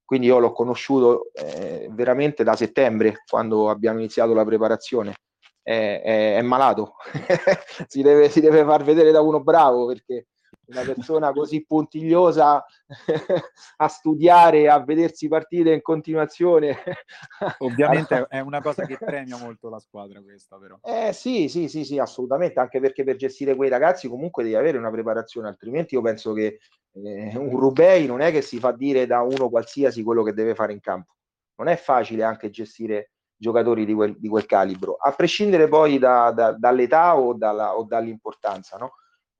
Quindi 0.04 0.28
io 0.28 0.38
l'ho 0.38 0.52
conosciuto 0.52 1.32
eh, 1.32 1.88
veramente 1.90 2.44
da 2.44 2.54
settembre, 2.54 3.22
quando 3.28 3.68
abbiamo 3.68 3.98
iniziato 3.98 4.32
la 4.32 4.44
preparazione. 4.44 5.14
È, 5.60 6.02
è, 6.04 6.36
è 6.36 6.42
malato, 6.42 6.94
si, 7.86 8.02
deve, 8.02 8.28
si, 8.28 8.40
deve, 8.40 8.64
far 8.64 8.82
vedere 8.82 9.12
da 9.12 9.20
uno 9.20 9.42
bravo 9.42 9.86
perché 9.86 10.26
una 10.66 10.82
persona 10.82 11.32
così 11.32 11.64
puntigliosa 11.64 12.64
a 13.76 13.88
studiare, 13.88 14.68
a 14.68 14.82
vedersi 14.82 15.28
partite 15.28 15.72
in 15.72 15.82
continuazione. 15.82 16.76
Ovviamente 17.58 18.26
è 18.28 18.40
una 18.40 18.60
cosa 18.60 18.84
che 18.86 18.96
premia 18.98 19.36
molto 19.36 19.68
la 19.68 19.78
squadra 19.78 20.20
questa 20.20 20.58
però. 20.58 20.78
Eh 20.82 21.12
sì, 21.12 21.48
sì, 21.48 21.68
sì, 21.68 21.84
sì, 21.84 21.98
assolutamente, 21.98 22.60
anche 22.60 22.80
perché 22.80 23.04
per 23.04 23.16
gestire 23.16 23.54
quei 23.54 23.68
ragazzi 23.68 24.08
comunque 24.08 24.42
devi 24.42 24.54
avere 24.54 24.78
una 24.78 24.90
preparazione, 24.90 25.48
altrimenti 25.48 25.94
io 25.94 26.02
penso 26.02 26.32
che 26.32 26.58
eh, 26.92 27.36
un 27.36 27.58
Rubei 27.58 28.06
non 28.06 28.20
è 28.20 28.30
che 28.30 28.42
si 28.42 28.58
fa 28.58 28.72
dire 28.72 29.06
da 29.06 29.20
uno 29.22 29.48
qualsiasi 29.48 30.02
quello 30.02 30.22
che 30.22 30.32
deve 30.32 30.54
fare 30.54 30.72
in 30.72 30.80
campo. 30.80 31.14
Non 31.56 31.68
è 31.68 31.76
facile 31.76 32.22
anche 32.22 32.50
gestire 32.50 33.12
giocatori 33.36 33.84
di 33.84 33.92
quel, 33.92 34.16
di 34.18 34.28
quel 34.28 34.46
calibro, 34.46 34.94
a 34.94 35.10
prescindere 35.12 35.66
poi 35.66 35.98
da, 35.98 36.30
da, 36.30 36.52
dall'età 36.52 37.16
o, 37.16 37.34
dalla, 37.34 37.76
o 37.76 37.84
dall'importanza, 37.84 38.76
no? 38.76 38.92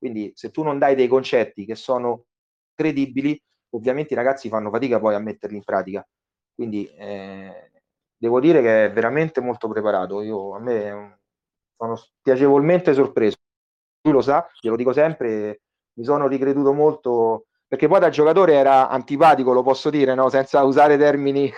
Quindi 0.03 0.33
se 0.35 0.51
tu 0.51 0.65
non 0.65 0.81
dai 0.81 0.97
dei 0.97 1.07
concetti 1.07 1.65
che 1.65 1.77
sono 1.77 2.25
credibili, 2.75 3.41
ovviamente 3.71 4.15
i 4.15 4.17
ragazzi 4.17 4.49
fanno 4.49 4.69
fatica 4.69 4.99
poi 4.99 5.15
a 5.15 5.21
metterli 5.21 5.55
in 5.55 5.63
pratica. 5.63 6.05
Quindi 6.53 6.85
eh, 6.97 7.71
devo 8.17 8.41
dire 8.41 8.61
che 8.63 8.87
è 8.87 8.93
veramente 8.93 9.41
molto 9.41 9.69
preparato. 9.69 10.21
Io, 10.23 10.57
a 10.57 10.59
me 10.59 11.21
sono 11.77 11.97
piacevolmente 12.21 12.95
sorpreso. 12.95 13.37
Lui 14.03 14.15
lo 14.15 14.23
sa, 14.23 14.45
glielo 14.61 14.75
dico 14.75 14.93
sempre, 14.93 15.61
mi 15.93 16.05
sono 16.05 16.27
ricreduto 16.27 16.73
molto 16.73 17.47
perché 17.69 17.87
poi 17.87 18.01
da 18.01 18.11
giocatore 18.11 18.55
era 18.55 18.89
antipatico, 18.89 19.53
lo 19.53 19.63
posso 19.63 19.89
dire, 19.89 20.15
no? 20.15 20.29
senza 20.29 20.65
usare 20.65 20.99
termini. 20.99 21.51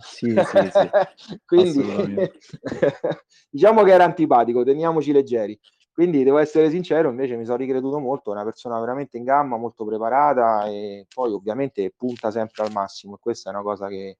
sì, 0.00 0.38
sì, 0.38 0.70
sì. 0.70 1.40
Quindi 1.46 2.30
diciamo 3.50 3.82
che 3.82 3.90
era 3.90 4.04
antipatico, 4.04 4.64
teniamoci 4.64 5.12
leggeri. 5.12 5.58
Quindi 6.00 6.24
devo 6.24 6.38
essere 6.38 6.70
sincero, 6.70 7.10
invece 7.10 7.36
mi 7.36 7.44
sono 7.44 7.58
ricreduto 7.58 7.98
molto, 7.98 8.30
è 8.30 8.32
una 8.32 8.44
persona 8.44 8.80
veramente 8.80 9.18
in 9.18 9.24
gamma, 9.24 9.58
molto 9.58 9.84
preparata 9.84 10.66
e 10.66 11.04
poi 11.12 11.30
ovviamente 11.30 11.92
punta 11.94 12.30
sempre 12.30 12.64
al 12.64 12.72
massimo. 12.72 13.16
E 13.16 13.18
questa 13.20 13.50
è 13.50 13.52
una 13.52 13.62
cosa 13.62 13.86
che, 13.86 14.16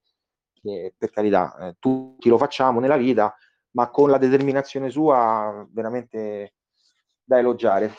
che 0.53 0.93
per 0.95 1.09
carità 1.09 1.57
eh, 1.57 1.77
tutti 1.79 2.29
lo 2.29 2.37
facciamo 2.37 2.81
nella 2.81 2.99
vita, 2.99 3.35
ma 3.71 3.89
con 3.89 4.11
la 4.11 4.19
determinazione 4.19 4.91
sua 4.91 5.67
veramente 5.71 6.53
da 7.25 7.39
elogiare. 7.39 7.95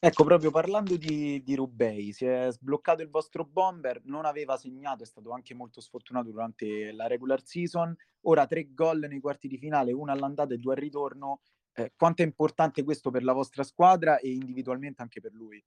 Ecco, 0.00 0.24
proprio 0.24 0.50
parlando 0.50 0.96
di, 0.96 1.40
di, 1.44 1.54
Rubei, 1.54 2.10
si 2.10 2.26
è 2.26 2.48
sbloccato 2.50 3.02
il 3.02 3.10
vostro 3.10 3.44
bomber, 3.44 4.00
non 4.06 4.24
aveva 4.24 4.56
segnato, 4.56 5.04
è 5.04 5.06
stato 5.06 5.30
anche 5.30 5.54
molto 5.54 5.80
sfortunato 5.80 6.32
durante 6.32 6.90
la 6.90 7.06
regular 7.06 7.44
season, 7.44 7.96
ora 8.22 8.48
tre 8.48 8.74
gol 8.74 9.06
nei 9.08 9.20
quarti 9.20 9.46
di 9.46 9.56
finale, 9.56 9.92
uno 9.92 10.10
all'andata 10.10 10.52
e 10.52 10.58
due 10.58 10.72
al 10.74 10.80
ritorno, 10.80 11.42
eh, 11.74 11.92
quanto 11.96 12.22
è 12.22 12.24
importante 12.24 12.82
questo 12.82 13.10
per 13.10 13.22
la 13.22 13.32
vostra 13.32 13.62
squadra 13.62 14.18
e 14.18 14.30
individualmente 14.30 15.02
anche 15.02 15.20
per 15.20 15.32
lui? 15.32 15.62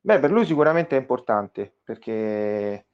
Beh, 0.00 0.20
per 0.20 0.30
lui 0.30 0.46
sicuramente 0.46 0.96
è 0.96 1.00
importante 1.00 1.80
perché 1.82 2.86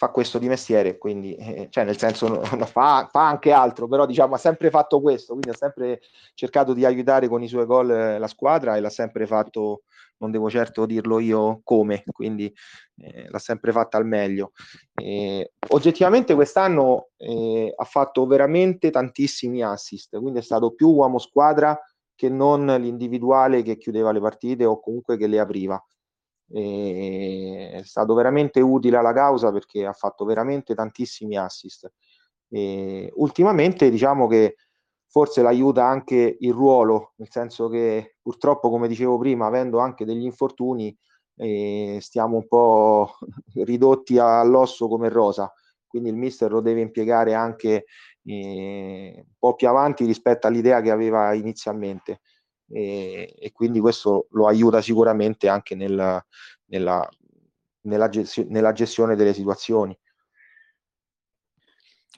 fa 0.00 0.08
questo 0.08 0.38
di 0.38 0.48
mestiere, 0.48 0.96
quindi, 0.96 1.34
eh, 1.34 1.66
cioè 1.68 1.84
nel 1.84 1.98
senso 1.98 2.26
no, 2.26 2.42
fa, 2.64 3.06
fa, 3.10 3.28
anche 3.28 3.52
altro, 3.52 3.86
però 3.86 4.06
diciamo 4.06 4.34
ha 4.34 4.38
sempre 4.38 4.70
fatto 4.70 4.98
questo, 5.02 5.32
quindi 5.34 5.50
ha 5.50 5.54
sempre 5.54 6.00
cercato 6.32 6.72
di 6.72 6.86
aiutare 6.86 7.28
con 7.28 7.42
i 7.42 7.48
suoi 7.48 7.66
gol 7.66 7.90
eh, 7.90 8.18
la 8.18 8.26
squadra 8.26 8.76
e 8.76 8.80
l'ha 8.80 8.88
sempre 8.88 9.26
fatto 9.26 9.82
non 10.20 10.30
devo 10.30 10.48
certo 10.48 10.86
dirlo 10.86 11.18
io 11.18 11.60
come, 11.64 12.02
quindi 12.12 12.50
eh, 12.96 13.28
l'ha 13.28 13.38
sempre 13.38 13.72
fatta 13.72 13.98
al 13.98 14.06
meglio. 14.06 14.52
Oggettivamente 15.68 16.34
quest'anno 16.34 17.08
eh, 17.18 17.70
ha 17.76 17.84
fatto 17.84 18.26
veramente 18.26 18.90
tantissimi 18.90 19.62
assist, 19.62 20.18
quindi 20.18 20.38
è 20.38 20.42
stato 20.42 20.72
più 20.72 20.88
uomo 20.88 21.18
squadra 21.18 21.78
che 22.14 22.30
non 22.30 22.64
l'individuale 22.64 23.62
che 23.62 23.76
chiudeva 23.76 24.12
le 24.12 24.20
partite 24.20 24.64
o 24.64 24.80
comunque 24.80 25.18
che 25.18 25.26
le 25.26 25.40
apriva. 25.40 25.82
È 26.52 27.80
stato 27.84 28.14
veramente 28.14 28.60
utile 28.60 28.96
alla 28.96 29.12
causa 29.12 29.52
perché 29.52 29.86
ha 29.86 29.92
fatto 29.92 30.24
veramente 30.24 30.74
tantissimi 30.74 31.36
assist. 31.36 31.90
ultimamente 33.14 33.90
diciamo 33.90 34.26
che 34.26 34.56
forse 35.10 35.42
l'aiuta 35.42 35.84
anche 35.84 36.36
il 36.38 36.52
ruolo, 36.52 37.14
nel 37.16 37.28
senso 37.30 37.68
che 37.68 38.16
purtroppo, 38.22 38.70
come 38.70 38.86
dicevo 38.88 39.18
prima, 39.18 39.46
avendo 39.46 39.78
anche 39.78 40.04
degli 40.04 40.22
infortuni, 40.22 40.96
eh, 41.36 41.98
stiamo 42.00 42.36
un 42.36 42.46
po' 42.46 43.18
ridotti 43.54 44.18
all'osso 44.18 44.88
come 44.88 45.08
rosa, 45.08 45.52
quindi 45.86 46.10
il 46.10 46.16
mister 46.16 46.50
lo 46.50 46.60
deve 46.60 46.80
impiegare 46.80 47.34
anche 47.34 47.86
eh, 48.22 49.14
un 49.16 49.32
po' 49.38 49.54
più 49.54 49.68
avanti 49.68 50.04
rispetto 50.04 50.46
all'idea 50.46 50.80
che 50.80 50.90
aveva 50.92 51.34
inizialmente 51.34 52.20
e, 52.70 53.34
e 53.38 53.52
quindi 53.52 53.80
questo 53.80 54.28
lo 54.30 54.46
aiuta 54.46 54.80
sicuramente 54.80 55.48
anche 55.48 55.74
nel, 55.74 56.24
nella, 56.66 57.08
nella, 57.82 58.08
gestio- 58.08 58.46
nella 58.48 58.72
gestione 58.72 59.16
delle 59.16 59.34
situazioni. 59.34 59.98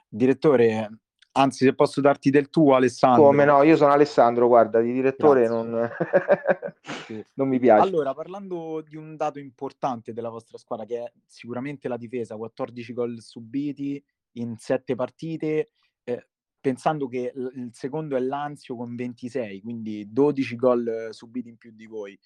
Direttore, 0.09 0.91
Anzi, 1.35 1.65
se 1.65 1.75
posso 1.75 2.03
darti 2.03 2.29
del 2.29 2.51
tuo, 2.51 2.75
Alessandro. 2.75 3.23
Come 3.23 3.47
no, 3.47 3.63
io 3.63 3.77
sono 3.77 3.93
Alessandro, 3.93 4.49
guarda, 4.49 4.81
di 4.81 4.93
direttore 4.93 5.49
non... 5.49 5.71
non... 7.35 7.49
mi 7.49 7.59
piace. 7.59 7.89
Allora, 7.89 8.13
parlando 8.13 8.85
di 8.87 8.97
un 8.97 9.17
dato 9.17 9.39
importante 9.39 10.13
della 10.13 10.29
vostra 10.29 10.59
squadra, 10.59 10.85
che 10.85 10.99
è 10.99 11.13
sicuramente 11.27 11.89
la 11.89 11.97
difesa, 11.97 12.37
14 12.37 12.93
gol 12.93 13.21
subiti 13.23 14.03
in 14.33 14.57
7 14.59 14.95
partite, 14.95 15.71
pensando 16.63 17.09
che 17.09 17.33
il 17.35 17.71
secondo 17.73 18.17
è 18.17 18.21
l'Anzio 18.21 18.77
con 18.77 18.95
26, 18.95 19.61
quindi 19.61 20.11
12 20.11 20.57
gol 20.57 21.09
subiti 21.11 21.49
in 21.49 21.59
più 21.59 21.73
di 21.75 21.87
voi. 21.87 22.19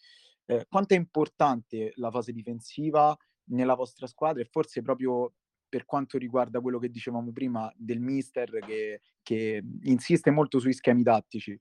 Eh, 0.45 0.67
quanto 0.69 0.93
è 0.95 0.97
importante 0.97 1.93
la 1.97 2.11
fase 2.11 2.33
difensiva 2.33 3.17
nella 3.45 3.75
vostra 3.75 4.07
squadra 4.07 4.43
e 4.43 4.49
forse 4.49 4.83
proprio 4.83 5.33
per 5.69 5.87
quanto 5.87 6.19
riguarda 6.19 6.61
quello 6.61 6.79
che 6.79 6.91
dicevamo 6.91 7.33
prima 7.33 7.73
del 7.77 7.99
mister 7.99 8.51
che, 8.61 9.01
che 9.23 9.65
insiste 9.85 10.31
molto 10.31 10.61
sui 10.61 10.75
schemi 10.75 11.03
tattici? 11.03 11.59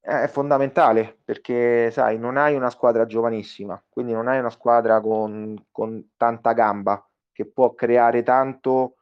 È 0.00 0.28
fondamentale 0.28 1.18
perché, 1.24 1.90
sai, 1.90 2.18
non 2.18 2.36
hai 2.36 2.54
una 2.54 2.70
squadra 2.70 3.04
giovanissima, 3.04 3.82
quindi 3.88 4.12
non 4.12 4.28
hai 4.28 4.38
una 4.38 4.50
squadra 4.50 5.00
con, 5.00 5.66
con 5.72 6.12
tanta 6.16 6.52
gamba 6.52 7.04
che 7.32 7.46
può 7.46 7.74
creare 7.74 8.22
tanto 8.22 8.98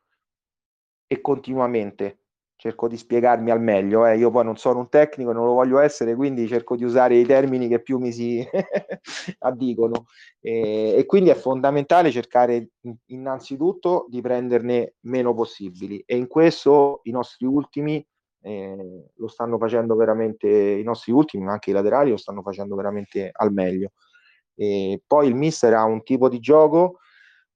e 1.07 1.21
continuamente 1.21 2.19
cerco 2.57 2.89
di 2.89 2.97
spiegarmi 2.97 3.51
al 3.51 3.61
meglio. 3.61 4.07
Eh. 4.07 4.17
Io 4.17 4.31
poi 4.31 4.45
non 4.45 4.57
sono 4.57 4.79
un 4.79 4.89
tecnico 4.89 5.31
e 5.31 5.35
non 5.35 5.45
lo 5.45 5.53
voglio 5.53 5.79
essere, 5.81 6.15
quindi 6.15 6.47
cerco 6.47 6.77
di 6.77 6.85
usare 6.85 7.17
i 7.17 7.27
termini 7.27 7.69
che 7.69 7.83
più 7.83 7.99
mi 7.99 8.13
si 8.13 8.43
addicono. 9.41 10.07
E, 10.41 10.95
e, 10.97 11.05
quindi 11.07 11.31
è 11.31 11.35
fondamentale 11.35 12.11
cercare 12.11 12.71
innanzitutto 13.07 14.07
di 14.09 14.21
prenderne 14.21 14.95
meno 15.01 15.35
possibili. 15.35 16.03
E 16.07 16.17
in 16.17 16.27
questo 16.27 17.01
i 17.05 17.11
nostri 17.11 17.47
ultimi 17.47 18.05
eh, 18.41 19.11
lo 19.15 19.29
stanno 19.29 19.59
facendo 19.59 19.95
veramente, 19.95 20.49
i 20.49 20.83
nostri 20.85 21.13
ultimi, 21.13 21.45
ma 21.45 21.53
anche 21.53 21.71
i 21.71 21.75
laterali 21.75 22.11
lo 22.11 22.17
stanno 22.17 22.43
facendo 22.43 22.77
veramente 22.77 23.31
al 23.33 23.53
meglio. 23.53 23.93
E 24.55 25.03
poi 25.07 25.29
il 25.29 25.35
mister 25.35 25.75
ha 25.75 25.85
un 25.85 26.03
tipo 26.03 26.29
di 26.29 26.39
gioco 26.39 26.99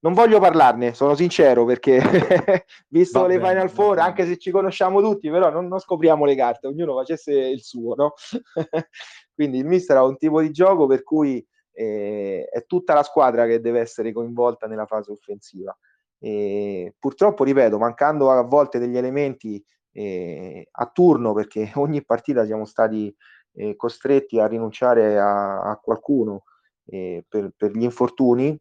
non 0.01 0.13
voglio 0.13 0.39
parlarne, 0.39 0.95
sono 0.95 1.15
sincero, 1.15 1.65
perché 1.65 2.01
visto 2.89 3.21
va 3.21 3.27
le 3.27 3.39
bene, 3.39 3.49
Final 3.49 3.71
Four, 3.71 3.99
anche 3.99 4.27
se 4.27 4.37
ci 4.37 4.51
conosciamo 4.51 5.01
tutti, 5.01 5.29
però 5.31 5.51
non, 5.51 5.67
non 5.67 5.81
scopriamo 5.81 6.25
le 6.25 6.37
carte, 6.37 6.69
ognuno 6.69 6.97
facesse 6.97 7.33
il 7.33 7.63
suo, 7.63 7.95
no? 7.95 8.13
Quindi 9.35 9.59
il 9.59 9.67
mister 9.67 9.97
ha 9.97 10.05
un 10.05 10.17
tipo 10.17 10.41
di 10.41 10.51
gioco 10.51 10.87
per 10.87 11.03
cui 11.03 11.45
eh, 11.73 12.49
è 12.51 12.65
tutta 12.67 12.95
la 12.95 13.03
squadra 13.03 13.47
che 13.47 13.61
deve 13.61 13.81
essere 13.81 14.13
coinvolta 14.13 14.67
nella 14.67 14.87
fase 14.87 15.13
offensiva. 15.13 15.77
E, 16.21 16.95
purtroppo, 16.99 17.45
ripeto, 17.45 17.79
mancando 17.79 18.31
a 18.31 18.43
volte 18.43 18.79
degli 18.79 18.97
elementi 18.97 19.65
eh, 19.93 20.69
a 20.71 20.87
turno, 20.93 21.33
perché 21.33 21.71
ogni 21.75 22.05
partita 22.05 22.45
siamo 22.45 22.65
stati 22.65 23.15
eh, 23.55 23.77
costretti 23.77 24.39
a 24.39 24.47
rinunciare 24.47 25.19
a, 25.19 25.61
a 25.61 25.77
qualcuno 25.77 26.45
eh, 26.87 27.25
per, 27.29 27.53
per 27.57 27.73
gli 27.73 27.83
infortuni, 27.83 28.59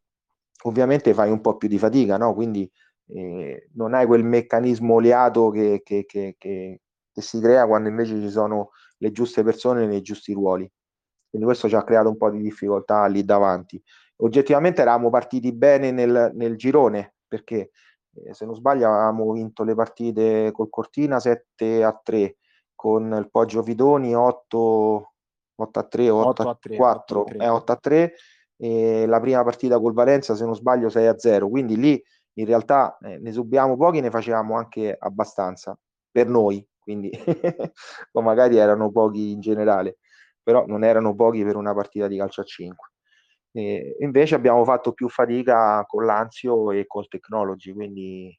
ovviamente 0.64 1.14
fai 1.14 1.32
un 1.32 1.42
po' 1.42 1.58
più 1.58 1.68
di 1.68 1.78
fatica, 1.78 2.18
no? 2.18 2.34
Quindi 2.34 2.70
eh, 3.08 3.70
non 3.74 3.94
hai 3.94 4.06
quel 4.06 4.24
meccanismo 4.24 4.96
oleato 4.96 5.50
che, 5.50 5.82
che, 5.84 6.06
che, 6.08 6.36
che, 6.38 6.82
si 7.14 7.40
crea 7.40 7.66
quando 7.66 7.90
invece 7.90 8.20
ci 8.20 8.30
sono 8.30 8.72
le 8.98 9.12
giuste 9.12 9.44
persone 9.44 9.86
nei 9.86 10.02
giusti 10.02 10.34
ruoli. 10.34 10.70
Quindi 11.30 11.48
questo 11.48 11.68
ci 11.68 11.76
ha 11.76 11.84
creato 11.84 12.10
un 12.10 12.18
po' 12.18 12.30
di 12.30 12.42
difficoltà 12.42 13.06
lì 13.06 13.24
davanti. 13.24 13.82
Oggettivamente 14.18 14.82
eravamo 14.82 15.10
partiti 15.10 15.54
bene 15.54 15.92
nel, 15.92 16.32
nel 16.34 16.56
girone, 16.56 17.16
perché 17.28 17.72
eh, 18.14 18.34
se 18.34 18.46
non 18.46 18.56
sbaglio 18.56 18.88
avevamo 18.88 19.32
vinto 19.34 19.64
le 19.64 19.76
partite 19.76 20.52
col 20.52 20.70
Cortina 20.70 21.20
7 21.20 21.84
a 21.84 22.00
3, 22.02 22.38
con 22.74 23.14
il 23.18 23.30
Poggio 23.30 23.62
Vidoni 23.62 24.16
8, 24.16 25.14
8 25.56 25.80
a 25.80 25.84
3 25.84 26.10
o 26.10 26.18
8, 26.28 26.42
8 26.42 26.50
a 26.50 26.58
3, 26.60 26.76
4, 26.76 27.20
8 27.22 27.32
a 27.32 27.36
3. 27.36 27.44
Eh, 27.44 27.50
8 27.50 27.72
a 27.72 27.76
3 27.76 28.14
e 28.58 29.06
la 29.06 29.20
prima 29.20 29.44
partita 29.44 29.80
col 29.80 29.94
Valenza, 29.94 30.36
se 30.36 30.44
non 30.46 30.56
sbaglio, 30.56 30.90
6 30.90 31.08
a 31.08 31.18
0. 31.18 31.50
Quindi 31.50 31.78
lì 31.78 32.04
in 32.34 32.46
realtà 32.46 32.98
eh, 33.02 33.18
ne 33.20 33.32
subiamo 33.32 33.78
pochi, 33.78 34.00
ne 34.02 34.10
facevamo 34.10 34.56
anche 34.58 34.96
abbastanza 34.98 35.78
per 36.12 36.28
noi, 36.28 36.66
quindi 36.80 37.12
o 38.14 38.22
magari 38.22 38.58
erano 38.58 38.92
pochi 38.92 39.32
in 39.32 39.40
generale, 39.40 39.98
però 40.42 40.66
non 40.66 40.84
erano 40.84 41.16
pochi 41.16 41.44
per 41.44 41.56
una 41.56 41.74
partita 41.74 42.08
di 42.08 42.18
calcio 42.18 42.42
a 42.42 42.44
5. 42.44 42.92
E 43.52 43.96
invece 44.00 44.36
abbiamo 44.36 44.64
fatto 44.64 44.94
più 44.94 45.10
fatica 45.10 45.84
con 45.88 46.06
l'Anzio 46.06 46.72
e 46.72 46.86
col 46.86 47.08
Technology, 47.08 47.74
quindi 47.74 48.38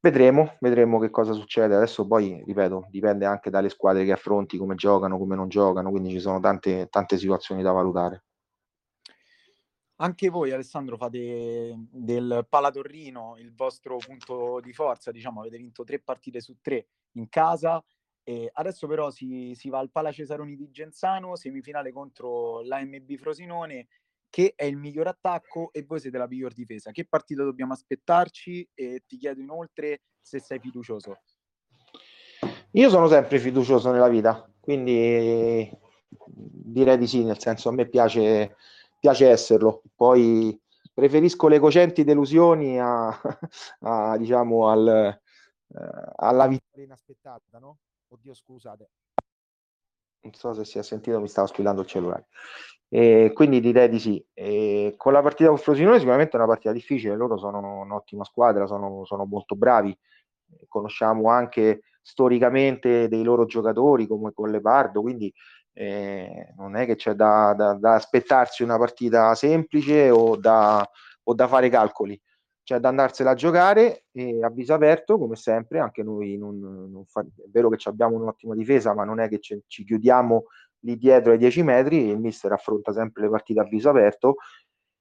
vedremo, 0.00 0.56
vedremo 0.60 0.98
che 0.98 1.10
cosa 1.10 1.32
succede. 1.32 1.74
Adesso 1.74 2.06
poi, 2.06 2.42
ripeto, 2.44 2.86
dipende 2.90 3.24
anche 3.26 3.50
dalle 3.50 3.68
squadre 3.68 4.04
che 4.04 4.12
affronti, 4.12 4.56
come 4.58 4.74
giocano, 4.74 5.18
come 5.18 5.36
non 5.36 5.48
giocano, 5.48 5.90
quindi 5.90 6.10
ci 6.10 6.20
sono 6.20 6.40
tante, 6.40 6.88
tante 6.90 7.18
situazioni 7.18 7.62
da 7.62 7.72
valutare. 7.72 8.24
Anche 10.00 10.28
voi, 10.28 10.52
Alessandro, 10.52 10.96
fate 10.96 11.74
del 11.90 12.46
Palatorrino 12.48 13.34
il 13.38 13.52
vostro 13.52 13.96
punto 13.96 14.60
di 14.60 14.72
forza, 14.72 15.10
diciamo, 15.10 15.40
avete 15.40 15.56
vinto 15.56 15.82
tre 15.82 15.98
partite 15.98 16.40
su 16.40 16.58
tre 16.60 16.86
in 17.12 17.28
casa. 17.28 17.84
E 18.22 18.48
adesso 18.52 18.86
però 18.86 19.10
si, 19.10 19.54
si 19.56 19.68
va 19.68 19.80
al 19.80 19.90
Pala 19.90 20.12
Cesaroni 20.12 20.54
di 20.54 20.70
Genzano, 20.70 21.34
semifinale 21.34 21.90
contro 21.90 22.60
l'AMB 22.62 23.16
Frosinone, 23.16 23.88
che 24.30 24.52
è 24.54 24.64
il 24.66 24.76
miglior 24.76 25.08
attacco 25.08 25.72
e 25.72 25.82
voi 25.82 25.98
siete 25.98 26.18
la 26.18 26.28
miglior 26.28 26.52
difesa. 26.52 26.92
Che 26.92 27.04
partita 27.04 27.42
dobbiamo 27.42 27.72
aspettarci? 27.72 28.68
E 28.74 29.02
ti 29.04 29.16
chiedo 29.16 29.40
inoltre 29.40 30.02
se 30.20 30.38
sei 30.38 30.60
fiducioso. 30.60 31.22
Io 32.72 32.88
sono 32.88 33.08
sempre 33.08 33.40
fiducioso 33.40 33.90
nella 33.90 34.08
vita, 34.08 34.48
quindi 34.60 35.68
direi 36.26 36.98
di 36.98 37.06
sì, 37.08 37.24
nel 37.24 37.40
senso 37.40 37.70
a 37.70 37.72
me 37.72 37.88
piace 37.88 38.54
piace 38.98 39.28
esserlo. 39.28 39.82
Poi 39.94 40.60
preferisco 40.92 41.48
le 41.48 41.58
cocenti 41.58 42.04
delusioni 42.04 42.80
a, 42.80 43.08
a 43.80 44.16
diciamo, 44.16 44.68
al, 44.68 44.88
eh, 44.88 46.12
alla 46.16 46.46
vittoria 46.46 46.84
inaspettata, 46.84 47.58
no? 47.58 47.78
Oddio, 48.08 48.34
scusate. 48.34 48.90
Non 50.20 50.32
so 50.34 50.52
se 50.54 50.64
si 50.64 50.78
è 50.78 50.82
sentito, 50.82 51.20
mi 51.20 51.28
stavo 51.28 51.46
squillando 51.46 51.82
il 51.82 51.86
cellulare. 51.86 52.28
E 52.88 53.32
quindi 53.34 53.60
direi 53.60 53.88
di 53.88 53.98
sì. 54.00 54.26
E 54.32 54.94
con 54.96 55.12
la 55.12 55.22
partita 55.22 55.50
con 55.50 55.58
Frosinone 55.58 55.98
sicuramente 55.98 56.32
è 56.32 56.36
una 56.36 56.46
partita 56.46 56.72
difficile, 56.72 57.14
loro 57.14 57.36
sono 57.36 57.80
un'ottima 57.80 58.24
squadra, 58.24 58.66
sono, 58.66 59.04
sono 59.04 59.24
molto 59.26 59.54
bravi. 59.54 59.96
Conosciamo 60.66 61.28
anche 61.28 61.82
storicamente 62.00 63.06
dei 63.08 63.22
loro 63.22 63.44
giocatori 63.44 64.06
come 64.06 64.32
con 64.32 64.50
Lepardo, 64.50 65.02
quindi 65.02 65.32
eh, 65.80 66.52
non 66.56 66.74
è 66.74 66.86
che 66.86 66.96
c'è 66.96 67.12
da, 67.12 67.54
da, 67.56 67.74
da, 67.74 67.94
aspettarsi 67.94 68.64
una 68.64 68.76
partita 68.76 69.32
semplice 69.36 70.10
o 70.10 70.34
da, 70.34 70.84
o 71.22 71.34
da 71.34 71.46
fare 71.46 71.68
calcoli, 71.68 72.20
c'è 72.64 72.80
da 72.80 72.88
andarsela 72.88 73.30
a 73.30 73.34
giocare 73.34 74.06
e 74.10 74.42
a 74.42 74.50
viso 74.50 74.74
aperto, 74.74 75.18
come 75.18 75.36
sempre, 75.36 75.78
anche 75.78 76.02
noi 76.02 76.36
non, 76.36 76.58
non 76.58 77.04
fa, 77.06 77.20
è 77.20 77.48
vero 77.48 77.68
che 77.68 77.88
abbiamo 77.88 78.16
un'ottima 78.16 78.56
difesa, 78.56 78.92
ma 78.92 79.04
non 79.04 79.20
è 79.20 79.28
che 79.28 79.38
ci, 79.38 79.62
chiudiamo 79.68 80.46
lì 80.80 80.96
dietro 80.96 81.30
ai 81.30 81.38
10 81.38 81.62
metri, 81.62 82.08
il 82.08 82.18
mister 82.18 82.50
affronta 82.50 82.92
sempre 82.92 83.22
le 83.22 83.28
partite 83.28 83.60
a 83.60 83.64
viso 83.64 83.88
aperto. 83.88 84.38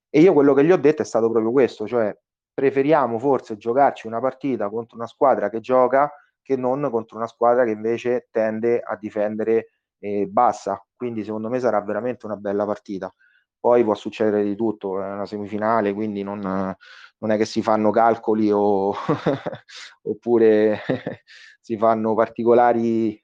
E 0.10 0.22
io 0.22 0.32
quello 0.34 0.54
che 0.54 0.64
gli 0.64 0.72
ho 0.72 0.78
detto 0.78 1.02
è 1.02 1.06
stato 1.06 1.28
proprio 1.32 1.52
questo, 1.52 1.88
cioè 1.88 2.16
preferiamo 2.54 3.18
forse 3.18 3.58
giocarci 3.58 4.06
una 4.06 4.20
partita 4.20 4.70
contro 4.70 4.96
una 4.96 5.08
squadra 5.08 5.50
che 5.50 5.60
gioca 5.60 6.12
che 6.40 6.56
non 6.56 6.88
contro 6.92 7.18
una 7.18 7.28
squadra 7.28 7.66
che 7.66 7.72
invece 7.72 8.28
tende 8.32 8.80
a 8.80 8.96
difendere 8.96 9.77
e 10.00 10.28
bassa. 10.28 10.84
Quindi 10.96 11.24
secondo 11.24 11.50
me 11.50 11.60
sarà 11.60 11.82
veramente 11.82 12.26
una 12.26 12.36
bella 12.36 12.66
partita. 12.66 13.14
Poi 13.60 13.84
può 13.84 13.96
succedere 13.96 14.44
di 14.44 14.56
tutto, 14.56 15.02
è 15.02 15.06
una 15.12 15.26
semifinale, 15.26 15.94
quindi 15.94 16.24
non, 16.24 16.40
non 16.40 17.32
è 17.32 17.38
che 17.38 17.46
si 17.46 17.62
fanno 17.62 17.92
calcoli 17.92 18.52
o, 18.52 18.94
oppure 20.04 20.80
si 21.62 21.78
fanno 21.78 22.14
particolari 22.14 23.20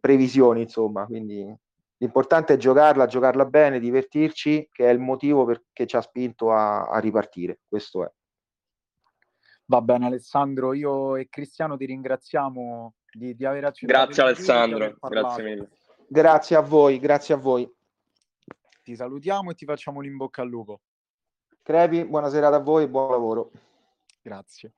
previsioni, 0.00 0.62
insomma. 0.62 1.04
Quindi 1.06 1.44
l'importante 1.98 2.54
è 2.54 2.56
giocarla, 2.56 3.06
giocarla 3.06 3.44
bene, 3.44 3.80
divertirci, 3.80 4.68
che 4.72 4.86
è 4.86 4.92
il 4.92 4.98
motivo 5.00 5.44
che 5.72 5.86
ci 5.86 5.96
ha 5.96 6.00
spinto 6.00 6.52
a, 6.52 6.84
a 6.88 6.98
ripartire. 6.98 7.60
Questo 7.68 8.04
è. 8.04 8.10
Va 9.66 9.80
bene 9.80 10.06
Alessandro, 10.06 10.74
io 10.74 11.16
e 11.16 11.28
Cristiano 11.28 11.76
ti 11.76 11.86
ringraziamo 11.86 12.94
di, 13.10 13.34
di 13.34 13.44
aver 13.44 13.64
accettato. 13.64 14.04
Grazie 14.04 14.22
Alessandro, 14.22 14.96
grazie 15.00 15.42
mille. 15.42 15.70
Grazie 16.06 16.56
a 16.56 16.60
voi, 16.60 16.98
grazie 16.98 17.34
a 17.34 17.38
voi. 17.38 17.70
Ti 18.82 18.94
salutiamo 18.94 19.50
e 19.50 19.54
ti 19.54 19.64
facciamo 19.64 20.00
l'in 20.00 20.16
bocca 20.16 20.42
al 20.42 20.48
lupo. 20.48 20.80
Crepi, 21.62 22.04
buona 22.04 22.28
serata 22.28 22.56
a 22.56 22.60
voi 22.60 22.84
e 22.84 22.88
buon 22.88 23.10
lavoro. 23.10 23.50
Grazie. 24.20 24.74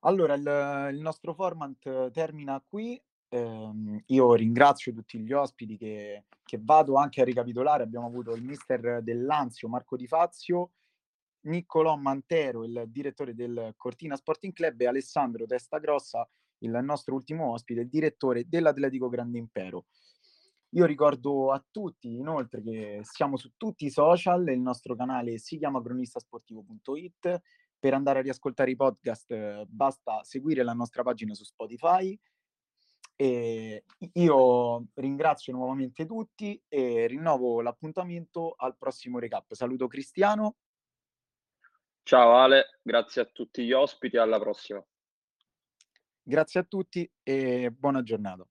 Allora, 0.00 0.34
il, 0.34 0.94
il 0.94 1.00
nostro 1.00 1.32
format 1.32 2.10
termina 2.10 2.62
qui. 2.66 3.00
Eh, 3.28 4.02
io 4.06 4.34
ringrazio 4.34 4.92
tutti 4.92 5.18
gli 5.18 5.32
ospiti 5.32 5.76
che, 5.76 6.24
che, 6.42 6.58
vado 6.60 6.96
anche 6.96 7.22
a 7.22 7.24
ricapitolare. 7.24 7.82
Abbiamo 7.82 8.06
avuto 8.06 8.34
il 8.34 8.42
mister 8.42 9.02
dell'Anzio, 9.02 9.68
Marco 9.68 9.96
Di 9.96 10.06
Fazio, 10.06 10.72
Niccolò 11.42 11.96
Mantero, 11.96 12.64
il 12.64 12.84
direttore 12.88 13.34
del 13.34 13.72
Cortina 13.76 14.16
Sporting 14.16 14.52
Club 14.52 14.80
e 14.80 14.86
Alessandro 14.86 15.46
Testagrossa, 15.46 16.28
il 16.58 16.78
nostro 16.82 17.14
ultimo 17.14 17.52
ospite, 17.52 17.80
il 17.80 17.88
direttore 17.88 18.46
dell'Atletico 18.46 19.08
Grande 19.08 19.38
Impero. 19.38 19.86
Io 20.74 20.84
ricordo 20.84 21.50
a 21.50 21.64
tutti 21.68 22.12
inoltre 22.12 22.62
che 22.62 23.00
siamo 23.02 23.36
su 23.36 23.52
tutti 23.56 23.86
i 23.86 23.90
social, 23.90 24.48
il 24.48 24.60
nostro 24.60 24.94
canale 24.94 25.38
si 25.38 25.58
chiama 25.58 25.82
cronistasportivo.it, 25.82 27.40
per 27.78 27.94
andare 27.94 28.18
a 28.18 28.22
riascoltare 28.22 28.70
i 28.70 28.76
podcast 28.76 29.64
basta 29.64 30.22
seguire 30.22 30.62
la 30.62 30.74
nostra 30.74 31.02
pagina 31.02 31.32
su 31.34 31.44
Spotify 31.44 32.16
E 33.16 33.84
io 34.12 34.86
ringrazio 34.94 35.52
nuovamente 35.52 36.06
tutti 36.06 36.58
e 36.68 37.06
rinnovo 37.06 37.60
l'appuntamento 37.60 38.54
al 38.56 38.76
prossimo 38.78 39.18
recap. 39.18 39.52
Saluto 39.52 39.88
Cristiano. 39.88 40.56
Ciao 42.10 42.34
Ale, 42.34 42.80
grazie 42.82 43.22
a 43.22 43.24
tutti 43.24 43.64
gli 43.64 43.70
ospiti, 43.70 44.16
alla 44.16 44.40
prossima. 44.40 44.84
Grazie 46.20 46.58
a 46.58 46.64
tutti 46.64 47.08
e 47.22 47.70
buona 47.70 48.02
giornata. 48.02 48.44